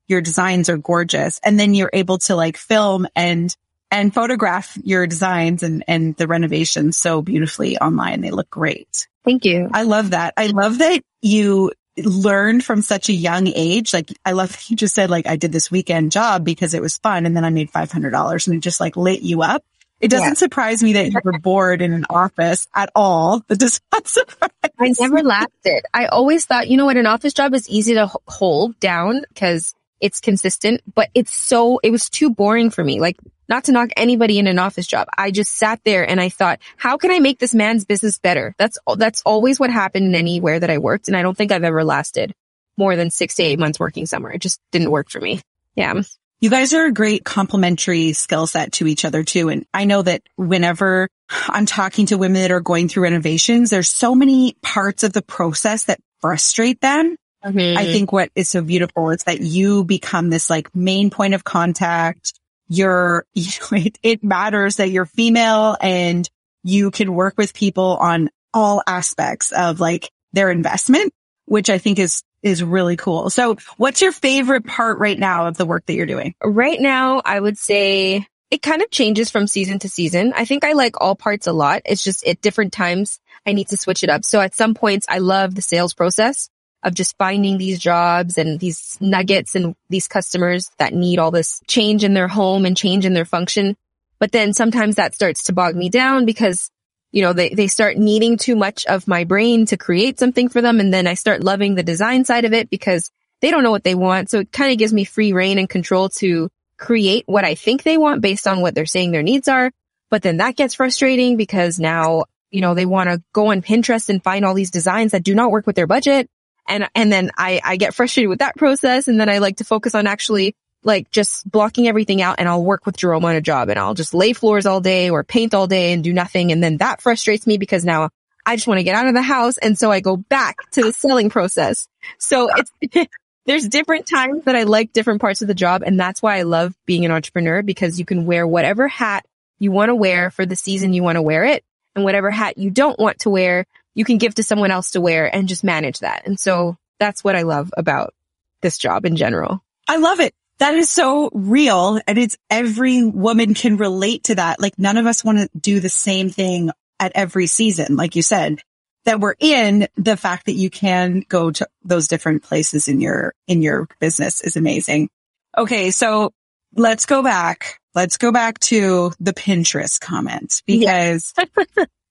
your 0.08 0.22
designs 0.22 0.70
are 0.70 0.78
gorgeous. 0.78 1.40
And 1.44 1.60
then 1.60 1.74
you're 1.74 1.90
able 1.94 2.20
to 2.20 2.36
like 2.36 2.58
film 2.58 3.08
and, 3.16 3.56
and 3.90 4.14
photograph 4.14 4.78
your 4.84 5.08
designs 5.08 5.64
and, 5.64 5.84
and 5.88 6.16
the 6.16 6.28
renovations 6.28 6.98
so 6.98 7.22
beautifully 7.22 7.78
online. 7.78 8.22
They 8.22 8.32
look 8.32 8.50
great. 8.50 9.08
Thank 9.24 9.46
you. 9.46 9.70
I 9.74 9.84
love 9.84 10.12
that. 10.12 10.36
I 10.38 10.48
love 10.48 10.78
that 10.78 11.02
you 11.22 11.72
learned 11.98 12.64
from 12.64 12.82
such 12.82 13.10
a 13.10 13.14
young 13.14 13.48
age. 13.48 13.94
Like 13.94 14.12
I 14.24 14.34
love 14.34 14.56
you 14.68 14.76
just 14.76 14.94
said 14.94 15.10
like 15.10 15.26
I 15.26 15.38
did 15.38 15.52
this 15.52 15.72
weekend 15.72 16.12
job 16.12 16.44
because 16.44 16.74
it 16.74 16.82
was 16.82 16.98
fun 16.98 17.26
and 17.26 17.36
then 17.36 17.46
I 17.46 17.50
made 17.50 17.72
$500 17.72 18.48
and 18.48 18.58
it 18.58 18.60
just 18.60 18.80
like 18.80 18.96
lit 18.96 19.22
you 19.22 19.42
up. 19.42 19.64
It 20.02 20.10
doesn't 20.10 20.28
yeah. 20.28 20.34
surprise 20.34 20.84
me 20.84 20.94
that 20.94 21.12
you 21.12 21.20
were 21.24 21.40
bored 21.40 21.82
in 21.82 21.94
an 21.94 22.06
office 22.10 22.68
at 22.74 22.90
all. 22.96 23.44
It 23.50 23.60
does 23.60 23.80
not 23.94 24.08
surprise 24.08 24.52
I 24.80 24.94
never 25.00 25.24
laughed 25.24 25.54
it. 25.64 25.86
I 25.94 26.08
always 26.08 26.46
thought, 26.46 26.68
you 26.68 26.78
know 26.78 26.86
what, 26.86 26.98
an 26.98 27.06
office 27.06 27.34
job 27.34 27.54
is 27.54 27.70
easy 27.70 27.94
to 27.94 28.12
hold 28.28 28.78
down 28.80 29.24
because 29.30 29.74
it's 30.02 30.20
consistent, 30.20 30.82
but 30.94 31.10
it's 31.14 31.34
so, 31.34 31.80
it 31.82 31.92
was 31.92 32.10
too 32.10 32.30
boring 32.30 32.70
for 32.70 32.84
me. 32.84 33.00
Like 33.00 33.18
not 33.48 33.66
to 33.66 33.72
knock 33.72 33.90
anybody 33.96 34.40
in 34.40 34.48
an 34.48 34.60
office 34.60 34.88
job. 34.88 35.08
I 35.18 35.32
just 35.32 35.54
sat 35.54 35.80
there 35.86 36.08
and 36.08 36.20
I 36.20 36.30
thought, 36.30 36.60
how 36.78 36.98
can 36.98 37.12
I 37.12 37.20
make 37.20 37.40
this 37.40 37.56
man's 37.56 37.86
business 37.86 38.18
better? 38.18 38.54
That's, 38.58 38.78
that's 38.98 39.22
always 39.26 39.60
what 39.60 39.70
happened 39.70 40.16
anywhere 40.16 40.60
that 40.60 40.70
I 40.70 40.80
worked. 40.80 41.08
And 41.08 41.16
I 41.16 41.22
don't 41.22 41.38
think 41.38 41.52
I've 41.52 41.64
ever 41.64 41.84
lasted 41.84 42.34
more 42.78 42.96
than 42.96 43.12
six 43.12 43.36
to 43.36 43.44
eight 43.44 43.60
months 43.60 43.80
working 43.80 44.06
somewhere. 44.06 44.34
It 44.34 44.42
just 44.42 44.60
didn't 44.72 44.92
work 44.92 45.10
for 45.10 45.22
me. 45.22 45.42
Yeah. 45.76 46.02
You 46.42 46.50
guys 46.50 46.74
are 46.74 46.86
a 46.86 46.92
great 46.92 47.24
complementary 47.24 48.14
skill 48.14 48.46
set 48.46 48.74
to 48.74 48.88
each 48.88 49.06
other 49.06 49.24
too. 49.24 49.50
And 49.50 49.66
I 49.74 49.86
know 49.86 50.02
that 50.02 50.22
whenever 50.36 51.08
I'm 51.48 51.66
talking 51.66 52.08
to 52.08 52.18
women 52.18 52.42
that 52.42 52.52
are 52.52 52.62
going 52.62 52.88
through 52.88 53.04
renovations, 53.04 53.70
there's 53.70 53.90
so 53.90 54.14
many 54.14 54.56
parts 54.62 55.04
of 55.04 55.14
the 55.14 55.22
process 55.22 55.86
that 55.86 56.00
frustrate 56.20 56.82
them. 56.82 57.16
Mm-hmm. 57.44 57.78
I 57.78 57.86
think 57.86 58.12
what 58.12 58.32
is 58.36 58.50
so 58.50 58.62
beautiful 58.62 59.12
is 59.12 59.24
that 59.24 59.40
you 59.40 59.84
become 59.84 60.30
this 60.30 60.50
like 60.50 60.76
main 60.76 61.10
point 61.10 61.36
of 61.36 61.44
contact. 61.44 62.34
You're, 62.68 63.26
you 63.34 63.52
know, 63.72 63.78
it, 63.78 63.98
it 64.04 64.24
matters 64.24 64.78
that 64.78 64.90
you're 64.90 65.06
female 65.06 65.78
and 65.80 66.30
you 66.64 66.92
can 66.92 67.14
work 67.14 67.36
with 67.38 67.54
people 67.54 67.98
on 67.98 68.30
all 68.54 68.82
aspects 68.88 69.52
of 69.52 69.80
like 69.80 70.10
their 70.34 70.50
investment, 70.50 71.14
which 71.46 71.70
I 71.70 71.78
think 71.78 72.00
is 72.00 72.24
is 72.46 72.64
really 72.64 72.96
cool. 72.96 73.30
So 73.32 73.58
what's 73.78 74.02
your 74.02 74.12
favorite 74.12 74.66
part 74.66 75.00
right 75.00 75.18
now 75.18 75.48
of 75.48 75.58
the 75.58 75.66
work 75.66 75.86
that 75.88 75.96
you're 75.96 76.06
doing? 76.06 76.36
Right 76.44 76.80
now, 76.80 77.22
I 77.26 77.40
would 77.40 77.58
say 77.58 78.28
it 78.52 78.62
kind 78.62 78.84
of 78.84 78.92
changes 78.92 79.32
from 79.32 79.48
season 79.48 79.80
to 79.80 79.90
season. 79.90 80.32
I 80.34 80.46
think 80.46 80.64
I 80.64 80.74
like 80.74 81.02
all 81.02 81.16
parts 81.16 81.48
a 81.48 81.52
lot. 81.52 81.82
It's 81.86 82.04
just 82.04 82.26
at 82.26 82.42
different 82.42 82.72
times 82.72 83.20
I 83.48 83.54
need 83.54 83.70
to 83.70 83.78
switch 83.78 84.04
it 84.04 84.12
up. 84.12 84.24
So 84.24 84.40
at 84.40 84.54
some 84.54 84.76
points 84.76 85.08
I 85.10 85.18
love 85.18 85.56
the 85.56 85.64
sales 85.64 85.96
process 85.96 86.48
of 86.84 86.94
just 86.94 87.18
finding 87.18 87.58
these 87.58 87.80
jobs 87.80 88.38
and 88.38 88.60
these 88.60 88.96
nuggets 89.02 89.56
and 89.56 89.76
these 89.90 90.08
customers 90.08 90.70
that 90.78 90.94
need 90.94 91.18
all 91.18 91.32
this 91.32 91.60
change 91.68 92.04
in 92.04 92.14
their 92.14 92.28
home 92.28 92.64
and 92.64 92.78
change 92.78 93.08
in 93.08 93.16
their 93.16 93.26
function. 93.26 93.76
But 94.20 94.32
then 94.32 94.54
sometimes 94.54 94.96
that 94.96 95.16
starts 95.16 95.46
to 95.46 95.54
bog 95.54 95.76
me 95.76 95.90
down 95.90 96.26
because 96.26 96.70
you 97.16 97.22
know, 97.22 97.32
they, 97.32 97.48
they 97.48 97.68
start 97.68 97.96
needing 97.96 98.36
too 98.36 98.58
much 98.58 98.86
of 98.88 99.08
my 99.08 99.24
brain 99.24 99.66
to 99.68 99.78
create 99.78 100.20
something 100.20 100.50
for 100.50 100.62
them. 100.62 100.82
And 100.82 100.94
then 100.94 101.08
I 101.08 101.14
start 101.14 101.42
loving 101.42 101.74
the 101.74 101.82
design 101.82 102.26
side 102.26 102.44
of 102.44 102.52
it 102.52 102.70
because 102.70 103.10
they 103.40 103.52
don't 103.52 103.64
know 103.64 103.72
what 103.72 103.86
they 103.86 103.96
want. 103.96 104.30
So 104.30 104.40
it 104.40 104.52
kind 104.52 104.74
of 104.74 104.78
gives 104.78 104.92
me 104.92 105.06
free 105.06 105.32
reign 105.32 105.58
and 105.58 105.70
control 105.70 106.10
to 106.18 106.50
create 106.78 107.24
what 107.26 107.46
I 107.46 107.56
think 107.56 107.84
they 107.84 107.98
want 107.98 108.20
based 108.20 108.46
on 108.48 108.60
what 108.60 108.76
they're 108.76 108.86
saying 108.86 109.12
their 109.12 109.24
needs 109.24 109.48
are. 109.48 109.72
But 110.12 110.24
then 110.24 110.38
that 110.38 110.58
gets 110.58 110.74
frustrating 110.74 111.38
because 111.38 111.80
now, 111.80 112.26
you 112.52 112.60
know, 112.60 112.74
they 112.74 112.86
want 112.86 113.10
to 113.10 113.24
go 113.32 113.52
on 113.52 113.62
Pinterest 113.62 114.10
and 114.10 114.22
find 114.22 114.44
all 114.44 114.54
these 114.54 114.72
designs 114.72 115.14
that 115.14 115.24
do 115.24 115.36
not 115.36 115.52
work 115.52 115.66
with 115.66 115.78
their 115.78 115.88
budget. 115.88 116.28
And, 116.68 116.90
and 116.96 117.14
then 117.14 117.32
I, 117.38 117.62
I 117.64 117.78
get 117.78 117.96
frustrated 117.96 118.28
with 118.28 118.40
that 118.40 118.58
process. 118.58 119.08
And 119.08 119.18
then 119.18 119.30
I 119.30 119.38
like 119.38 119.58
to 119.58 119.64
focus 119.64 119.96
on 119.96 120.06
actually 120.06 120.54
like 120.86 121.10
just 121.10 121.50
blocking 121.50 121.88
everything 121.88 122.22
out 122.22 122.36
and 122.38 122.48
I'll 122.48 122.64
work 122.64 122.86
with 122.86 122.96
Jerome 122.96 123.26
on 123.26 123.36
a 123.36 123.42
job 123.42 123.70
and 123.70 123.80
I'll 123.80 123.96
just 123.96 124.14
lay 124.14 124.34
floors 124.34 124.66
all 124.66 124.80
day 124.80 125.10
or 125.10 125.24
paint 125.24 125.54
all 125.54 125.68
day 125.68 125.92
and 125.92 126.04
do 126.04 126.14
nothing. 126.14 126.52
And 126.52 126.64
then 126.64 126.78
that 126.78 127.02
frustrates 127.02 127.48
me 127.48 127.58
because 127.58 127.84
now 127.84 128.10
I 128.46 128.56
just 128.56 128.68
want 128.68 128.78
to 128.78 128.84
get 128.84 128.96
out 128.96 129.08
of 129.08 129.16
the 129.16 129.22
house. 129.24 129.58
And 129.58 129.78
so 129.78 129.92
I 129.92 130.00
go 130.00 130.16
back 130.16 130.58
to 130.72 130.84
the 130.84 130.94
selling 130.94 131.30
process. 131.32 131.88
So 132.20 132.50
it's, 132.56 133.10
there's 133.48 133.68
different 133.68 134.06
times 134.06 134.46
that 134.46 134.56
I 134.56 134.64
like 134.64 134.94
different 134.94 135.22
parts 135.22 135.42
of 135.42 135.48
the 135.48 135.56
job. 135.56 135.82
And 135.84 136.00
that's 136.00 136.22
why 136.22 136.38
I 136.38 136.44
love 136.44 136.76
being 136.86 137.04
an 137.04 137.12
entrepreneur 137.12 137.64
because 137.64 138.00
you 138.00 138.06
can 138.06 138.26
wear 138.26 138.46
whatever 138.46 138.88
hat 138.88 139.26
you 139.58 139.72
want 139.72 139.90
to 139.90 139.96
wear 139.96 140.30
for 140.30 140.46
the 140.46 140.56
season 140.56 140.94
you 140.94 141.02
want 141.02 141.16
to 141.16 141.22
wear 141.22 141.46
it. 141.46 141.64
And 141.96 142.04
whatever 142.04 142.30
hat 142.30 142.58
you 142.58 142.70
don't 142.70 143.00
want 143.00 143.20
to 143.20 143.30
wear, 143.32 143.66
you 143.96 144.06
can 144.06 144.20
give 144.20 144.36
to 144.36 144.44
someone 144.44 144.70
else 144.70 144.92
to 144.92 145.02
wear 145.02 145.34
and 145.34 145.48
just 145.48 145.64
manage 145.64 146.00
that. 146.00 146.28
And 146.28 146.40
so 146.40 146.78
that's 147.00 147.24
what 147.24 147.36
I 147.36 147.42
love 147.42 147.72
about 147.76 148.14
this 148.62 148.78
job 148.78 149.06
in 149.06 149.16
general. 149.16 149.64
I 149.88 149.98
love 149.98 150.20
it. 150.20 150.36
That 150.60 150.76
is 150.76 150.90
so 150.90 151.30
real. 151.34 152.00
And 152.08 152.18
it's 152.18 152.38
every 152.50 153.04
woman 153.04 153.54
can 153.54 153.78
relate 153.78 154.26
to 154.26 154.36
that. 154.36 154.62
Like 154.62 154.80
none 154.80 154.98
of 154.98 155.06
us 155.06 155.24
want 155.24 155.40
to 155.40 155.50
do 155.58 155.80
the 155.80 155.90
same 155.90 156.30
thing 156.30 156.72
at 157.00 157.12
every 157.16 157.48
season. 157.48 157.96
Like 157.96 158.16
you 158.16 158.22
said, 158.22 158.62
that 159.04 159.20
we're 159.20 159.36
in 159.40 159.88
the 159.96 160.18
fact 160.18 160.48
that 160.48 160.54
you 160.54 160.70
can 160.70 161.24
go 161.28 161.52
to 161.52 161.68
those 161.84 162.08
different 162.08 162.44
places 162.44 162.88
in 162.88 163.02
your, 163.02 163.34
in 163.48 163.62
your 163.62 163.88
business 164.00 164.42
is 164.42 164.56
amazing. 164.56 165.10
Okay. 165.58 165.92
So 165.92 166.34
let's 166.74 167.06
go 167.06 167.22
back. 167.22 167.80
Let's 167.94 168.18
go 168.18 168.32
back 168.32 168.60
to 168.60 169.12
the 169.20 169.34
Pinterest 169.34 170.00
comments 170.00 170.62
because 170.68 171.34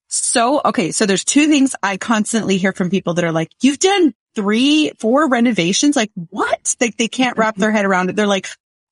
so, 0.09 0.61
okay. 0.65 0.93
So 0.93 1.07
there's 1.07 1.25
two 1.25 1.49
things 1.49 1.75
I 1.83 1.97
constantly 1.97 2.59
hear 2.59 2.73
from 2.73 2.91
people 2.91 3.15
that 3.15 3.25
are 3.25 3.33
like, 3.33 3.51
you've 3.61 3.79
done 3.79 4.15
three, 4.35 4.93
four 4.99 5.29
renovations. 5.29 5.97
Like 5.97 6.11
what? 6.31 6.75
Like 6.81 6.97
they 6.97 7.09
can't 7.09 7.39
wrap 7.39 7.57
their 7.57 7.73
head 7.73 7.85
around 7.85 8.11
it. 8.11 8.17
They're 8.17 8.27
like, 8.27 8.49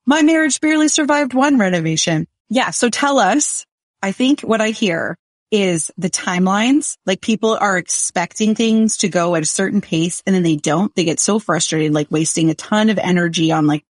my 0.07 0.23
marriage 0.23 0.61
barely 0.61 0.89
survived 0.89 1.35
one 1.35 1.59
renovation. 1.59 2.27
Yeah. 2.49 2.71
So 2.71 2.91
tell 2.91 3.19
us, 3.19 3.65
I 4.03 4.13
think 4.13 4.41
what 4.41 4.61
I 4.61 4.71
hear 4.71 5.17
is 5.51 5.91
the 5.99 6.11
timelines. 6.11 6.97
Like 7.07 7.21
people 7.21 7.57
are 7.61 7.79
expecting 7.79 8.55
things 8.55 8.99
to 8.99 9.09
go 9.09 9.35
at 9.35 9.43
a 9.43 9.47
certain 9.47 9.81
pace 9.81 10.23
and 10.27 10.35
then 10.35 10.43
they 10.43 10.57
don't. 10.57 10.93
They 10.95 11.05
get 11.05 11.21
so 11.21 11.39
frustrated, 11.39 11.93
like 11.93 12.11
wasting 12.11 12.51
a 12.51 12.55
ton 12.55 12.91
of 12.91 12.99
energy 12.99 13.53
on 13.53 13.67
like 13.67 13.85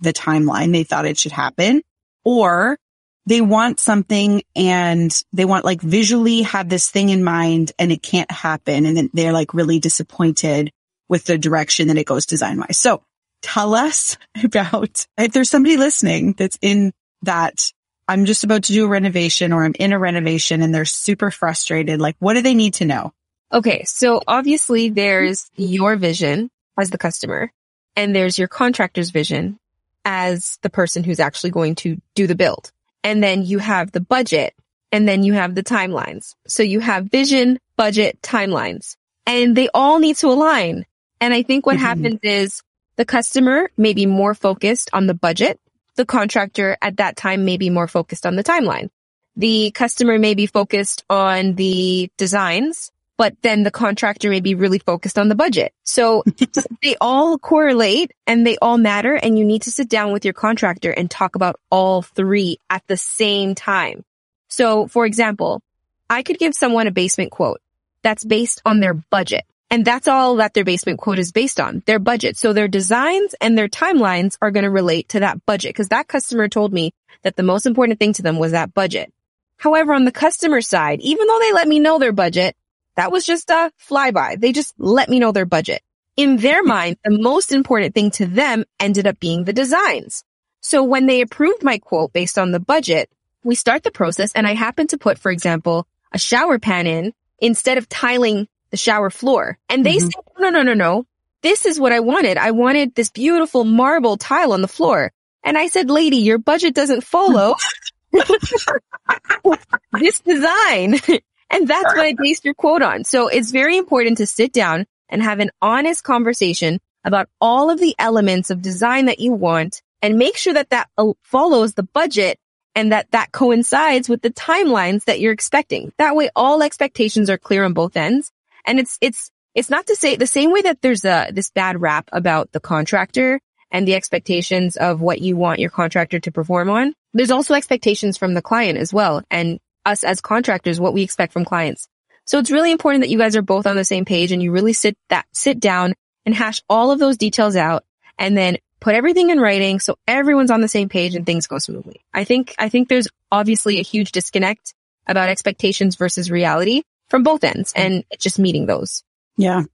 the 0.00 0.12
timeline 0.12 0.72
they 0.72 0.84
thought 0.84 1.04
it 1.04 1.18
should 1.18 1.32
happen 1.32 1.82
or 2.24 2.78
they 3.26 3.40
want 3.40 3.80
something 3.80 4.42
and 4.56 5.22
they 5.32 5.44
want 5.44 5.64
like 5.64 5.82
visually 5.82 6.42
have 6.42 6.68
this 6.68 6.90
thing 6.90 7.10
in 7.10 7.22
mind 7.22 7.72
and 7.78 7.92
it 7.92 8.02
can't 8.02 8.30
happen. 8.30 8.86
And 8.86 8.96
then 8.96 9.10
they're 9.12 9.32
like 9.32 9.52
really 9.52 9.78
disappointed 9.78 10.70
with 11.10 11.24
the 11.24 11.36
direction 11.36 11.88
that 11.88 11.98
it 11.98 12.06
goes 12.06 12.24
design 12.24 12.58
wise. 12.58 12.78
So 12.78 13.02
tell 13.42 13.74
us 13.74 14.16
about 14.44 15.06
if 15.18 15.32
there's 15.32 15.50
somebody 15.50 15.76
listening 15.76 16.32
that's 16.38 16.58
in 16.62 16.92
that 17.22 17.70
I'm 18.08 18.24
just 18.24 18.44
about 18.44 18.64
to 18.64 18.72
do 18.72 18.86
a 18.86 18.88
renovation 18.88 19.52
or 19.52 19.64
I'm 19.64 19.74
in 19.78 19.92
a 19.92 19.98
renovation 19.98 20.62
and 20.62 20.74
they're 20.74 20.84
super 20.84 21.30
frustrated. 21.30 22.00
Like 22.00 22.16
what 22.18 22.34
do 22.34 22.42
they 22.42 22.54
need 22.54 22.74
to 22.74 22.86
know? 22.86 23.12
Okay. 23.52 23.84
So 23.84 24.22
obviously 24.26 24.88
there's 24.88 25.50
your 25.56 25.96
vision 25.96 26.50
as 26.78 26.90
the 26.90 26.98
customer 26.98 27.52
and 27.96 28.14
there's 28.14 28.38
your 28.38 28.48
contractor's 28.48 29.10
vision 29.10 29.58
as 30.04 30.58
the 30.62 30.70
person 30.70 31.04
who's 31.04 31.20
actually 31.20 31.50
going 31.50 31.74
to 31.74 32.00
do 32.14 32.26
the 32.26 32.34
build. 32.34 32.72
And 33.04 33.22
then 33.22 33.42
you 33.44 33.58
have 33.58 33.92
the 33.92 34.00
budget 34.00 34.54
and 34.92 35.06
then 35.06 35.22
you 35.22 35.34
have 35.34 35.54
the 35.54 35.62
timelines. 35.62 36.34
So 36.46 36.62
you 36.62 36.80
have 36.80 37.06
vision, 37.06 37.58
budget, 37.76 38.20
timelines 38.22 38.96
and 39.26 39.56
they 39.56 39.68
all 39.72 39.98
need 39.98 40.16
to 40.16 40.28
align. 40.28 40.84
And 41.20 41.34
I 41.34 41.42
think 41.42 41.66
what 41.66 41.76
mm-hmm. 41.76 41.84
happens 41.84 42.20
is 42.22 42.62
the 42.96 43.04
customer 43.04 43.70
may 43.76 43.94
be 43.94 44.06
more 44.06 44.34
focused 44.34 44.90
on 44.92 45.06
the 45.06 45.14
budget. 45.14 45.60
The 45.96 46.06
contractor 46.06 46.76
at 46.80 46.98
that 46.98 47.16
time 47.16 47.44
may 47.44 47.56
be 47.56 47.70
more 47.70 47.88
focused 47.88 48.26
on 48.26 48.36
the 48.36 48.44
timeline. 48.44 48.90
The 49.36 49.70
customer 49.70 50.18
may 50.18 50.34
be 50.34 50.46
focused 50.46 51.04
on 51.08 51.54
the 51.54 52.10
designs, 52.16 52.90
but 53.16 53.34
then 53.42 53.62
the 53.62 53.70
contractor 53.70 54.30
may 54.30 54.40
be 54.40 54.54
really 54.54 54.78
focused 54.78 55.18
on 55.18 55.28
the 55.28 55.34
budget. 55.34 55.72
So 55.84 56.24
they 56.82 56.96
all 57.00 57.38
correlate 57.38 58.12
and 58.26 58.46
they 58.46 58.56
all 58.58 58.78
matter 58.78 59.14
and 59.14 59.38
you 59.38 59.44
need 59.44 59.62
to 59.62 59.70
sit 59.70 59.88
down 59.88 60.12
with 60.12 60.24
your 60.24 60.34
contractor 60.34 60.90
and 60.90 61.10
talk 61.10 61.36
about 61.36 61.60
all 61.70 62.02
three 62.02 62.58
at 62.70 62.82
the 62.86 62.96
same 62.96 63.54
time. 63.54 64.04
So 64.48 64.88
for 64.88 65.06
example, 65.06 65.62
I 66.08 66.22
could 66.22 66.38
give 66.38 66.54
someone 66.54 66.86
a 66.86 66.90
basement 66.90 67.30
quote 67.30 67.60
that's 68.02 68.24
based 68.24 68.62
on 68.64 68.80
their 68.80 68.94
budget. 68.94 69.44
And 69.70 69.84
that's 69.84 70.08
all 70.08 70.36
that 70.36 70.52
their 70.52 70.64
basement 70.64 70.98
quote 70.98 71.20
is 71.20 71.30
based 71.30 71.60
on, 71.60 71.82
their 71.86 72.00
budget. 72.00 72.36
So 72.36 72.52
their 72.52 72.66
designs 72.66 73.34
and 73.40 73.56
their 73.56 73.68
timelines 73.68 74.36
are 74.42 74.50
going 74.50 74.64
to 74.64 74.70
relate 74.70 75.10
to 75.10 75.20
that 75.20 75.46
budget 75.46 75.70
because 75.70 75.88
that 75.88 76.08
customer 76.08 76.48
told 76.48 76.72
me 76.72 76.92
that 77.22 77.36
the 77.36 77.44
most 77.44 77.66
important 77.66 78.00
thing 78.00 78.12
to 78.14 78.22
them 78.22 78.38
was 78.38 78.52
that 78.52 78.74
budget. 78.74 79.12
However, 79.58 79.92
on 79.92 80.04
the 80.04 80.12
customer 80.12 80.60
side, 80.60 81.00
even 81.02 81.26
though 81.26 81.38
they 81.38 81.52
let 81.52 81.68
me 81.68 81.78
know 81.78 81.98
their 81.98 82.12
budget, 82.12 82.56
that 82.96 83.12
was 83.12 83.24
just 83.24 83.50
a 83.50 83.70
flyby. 83.88 84.40
They 84.40 84.52
just 84.52 84.74
let 84.78 85.08
me 85.08 85.20
know 85.20 85.32
their 85.32 85.46
budget. 85.46 85.82
In 86.16 86.38
their 86.38 86.62
mind, 86.64 86.96
the 87.04 87.16
most 87.16 87.52
important 87.52 87.94
thing 87.94 88.10
to 88.12 88.26
them 88.26 88.64
ended 88.80 89.06
up 89.06 89.20
being 89.20 89.44
the 89.44 89.52
designs. 89.52 90.24
So 90.60 90.82
when 90.82 91.06
they 91.06 91.20
approved 91.20 91.62
my 91.62 91.78
quote 91.78 92.12
based 92.12 92.38
on 92.38 92.50
the 92.50 92.60
budget, 92.60 93.08
we 93.44 93.54
start 93.54 93.84
the 93.84 93.90
process 93.90 94.32
and 94.34 94.46
I 94.46 94.54
happen 94.54 94.88
to 94.88 94.98
put, 94.98 95.18
for 95.18 95.30
example, 95.30 95.86
a 96.12 96.18
shower 96.18 96.58
pan 96.58 96.86
in 96.86 97.12
instead 97.38 97.78
of 97.78 97.88
tiling 97.88 98.48
the 98.70 98.76
shower 98.76 99.10
floor. 99.10 99.58
And 99.68 99.84
they 99.84 99.96
mm-hmm. 99.96 100.06
said, 100.06 100.24
no, 100.38 100.50
no, 100.50 100.62
no, 100.62 100.74
no. 100.74 101.06
This 101.42 101.64
is 101.64 101.80
what 101.80 101.92
I 101.92 102.00
wanted. 102.00 102.36
I 102.36 102.50
wanted 102.50 102.94
this 102.94 103.10
beautiful 103.10 103.64
marble 103.64 104.16
tile 104.16 104.52
on 104.52 104.62
the 104.62 104.68
floor. 104.68 105.12
And 105.42 105.56
I 105.56 105.68
said, 105.68 105.90
lady, 105.90 106.18
your 106.18 106.38
budget 106.38 106.74
doesn't 106.74 107.02
follow 107.02 107.54
this 108.12 110.20
design. 110.20 110.96
and 111.50 111.68
that's 111.68 111.94
what 111.94 112.00
I 112.00 112.14
based 112.18 112.44
your 112.44 112.54
quote 112.54 112.82
on. 112.82 113.04
So 113.04 113.28
it's 113.28 113.50
very 113.50 113.78
important 113.78 114.18
to 114.18 114.26
sit 114.26 114.52
down 114.52 114.86
and 115.08 115.22
have 115.22 115.40
an 115.40 115.50
honest 115.62 116.04
conversation 116.04 116.78
about 117.04 117.28
all 117.40 117.70
of 117.70 117.80
the 117.80 117.94
elements 117.98 118.50
of 118.50 118.60
design 118.60 119.06
that 119.06 119.18
you 119.18 119.32
want 119.32 119.82
and 120.02 120.18
make 120.18 120.36
sure 120.36 120.54
that 120.54 120.70
that 120.70 120.88
uh, 120.98 121.12
follows 121.22 121.74
the 121.74 121.82
budget 121.82 122.38
and 122.74 122.92
that 122.92 123.10
that 123.10 123.32
coincides 123.32 124.08
with 124.08 124.22
the 124.22 124.30
timelines 124.30 125.04
that 125.04 125.20
you're 125.20 125.32
expecting. 125.32 125.92
That 125.98 126.14
way 126.14 126.30
all 126.36 126.62
expectations 126.62 127.30
are 127.30 127.38
clear 127.38 127.64
on 127.64 127.72
both 127.72 127.96
ends 127.96 128.30
and 128.64 128.78
it's, 128.78 128.98
it's, 129.00 129.30
it's 129.54 129.70
not 129.70 129.86
to 129.86 129.96
say 129.96 130.16
the 130.16 130.26
same 130.26 130.52
way 130.52 130.62
that 130.62 130.80
there's 130.80 131.04
a, 131.04 131.30
this 131.32 131.50
bad 131.50 131.80
rap 131.80 132.08
about 132.12 132.52
the 132.52 132.60
contractor 132.60 133.40
and 133.70 133.86
the 133.86 133.94
expectations 133.94 134.76
of 134.76 135.00
what 135.00 135.20
you 135.20 135.36
want 135.36 135.60
your 135.60 135.70
contractor 135.70 136.20
to 136.20 136.32
perform 136.32 136.70
on. 136.70 136.94
There's 137.12 137.30
also 137.30 137.54
expectations 137.54 138.16
from 138.16 138.34
the 138.34 138.42
client 138.42 138.78
as 138.78 138.92
well 138.92 139.22
and 139.30 139.58
us 139.84 140.04
as 140.04 140.20
contractors, 140.20 140.80
what 140.80 140.94
we 140.94 141.02
expect 141.02 141.32
from 141.32 141.44
clients. 141.44 141.88
So 142.26 142.38
it's 142.38 142.50
really 142.50 142.70
important 142.70 143.02
that 143.02 143.10
you 143.10 143.18
guys 143.18 143.36
are 143.36 143.42
both 143.42 143.66
on 143.66 143.76
the 143.76 143.84
same 143.84 144.04
page 144.04 144.30
and 144.30 144.42
you 144.42 144.52
really 144.52 144.72
sit 144.72 144.96
that, 145.08 145.26
sit 145.32 145.58
down 145.58 145.94
and 146.24 146.34
hash 146.34 146.62
all 146.68 146.90
of 146.90 146.98
those 146.98 147.16
details 147.16 147.56
out 147.56 147.84
and 148.18 148.36
then 148.36 148.58
put 148.80 148.94
everything 148.94 149.30
in 149.30 149.40
writing 149.40 149.80
so 149.80 149.96
everyone's 150.06 150.50
on 150.50 150.60
the 150.60 150.68
same 150.68 150.88
page 150.88 151.14
and 151.14 151.26
things 151.26 151.46
go 151.46 151.58
smoothly. 151.58 152.04
I 152.14 152.24
think, 152.24 152.54
I 152.58 152.68
think 152.68 152.88
there's 152.88 153.08
obviously 153.32 153.78
a 153.78 153.82
huge 153.82 154.12
disconnect 154.12 154.74
about 155.06 155.28
expectations 155.28 155.96
versus 155.96 156.30
reality 156.30 156.82
from 157.10 157.24
both 157.24 157.44
ends 157.44 157.72
and 157.76 158.04
just 158.18 158.38
meeting 158.38 158.66
those. 158.66 159.02
Yeah. 159.36 159.64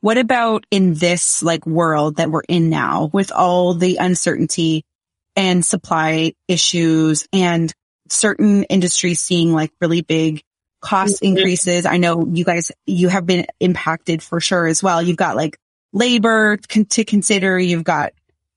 What 0.00 0.18
about 0.18 0.64
in 0.70 0.94
this 0.94 1.42
like 1.42 1.66
world 1.66 2.16
that 2.16 2.30
we're 2.30 2.42
in 2.48 2.70
now 2.70 3.10
with 3.12 3.32
all 3.32 3.74
the 3.74 3.96
uncertainty 3.96 4.84
and 5.34 5.64
supply 5.64 6.34
issues 6.46 7.26
and 7.32 7.72
certain 8.08 8.64
industries 8.64 9.20
seeing 9.20 9.52
like 9.52 9.72
really 9.80 10.02
big 10.02 10.42
cost 10.80 11.16
mm-hmm. 11.16 11.36
increases? 11.36 11.86
I 11.86 11.96
know 11.96 12.26
you 12.30 12.44
guys, 12.44 12.70
you 12.86 13.08
have 13.08 13.26
been 13.26 13.46
impacted 13.58 14.22
for 14.22 14.40
sure 14.40 14.66
as 14.66 14.82
well. 14.82 15.02
You've 15.02 15.16
got 15.16 15.36
like 15.36 15.58
labor 15.92 16.56
to 16.56 17.04
consider. 17.04 17.58
You've 17.58 17.84
got 17.84 18.12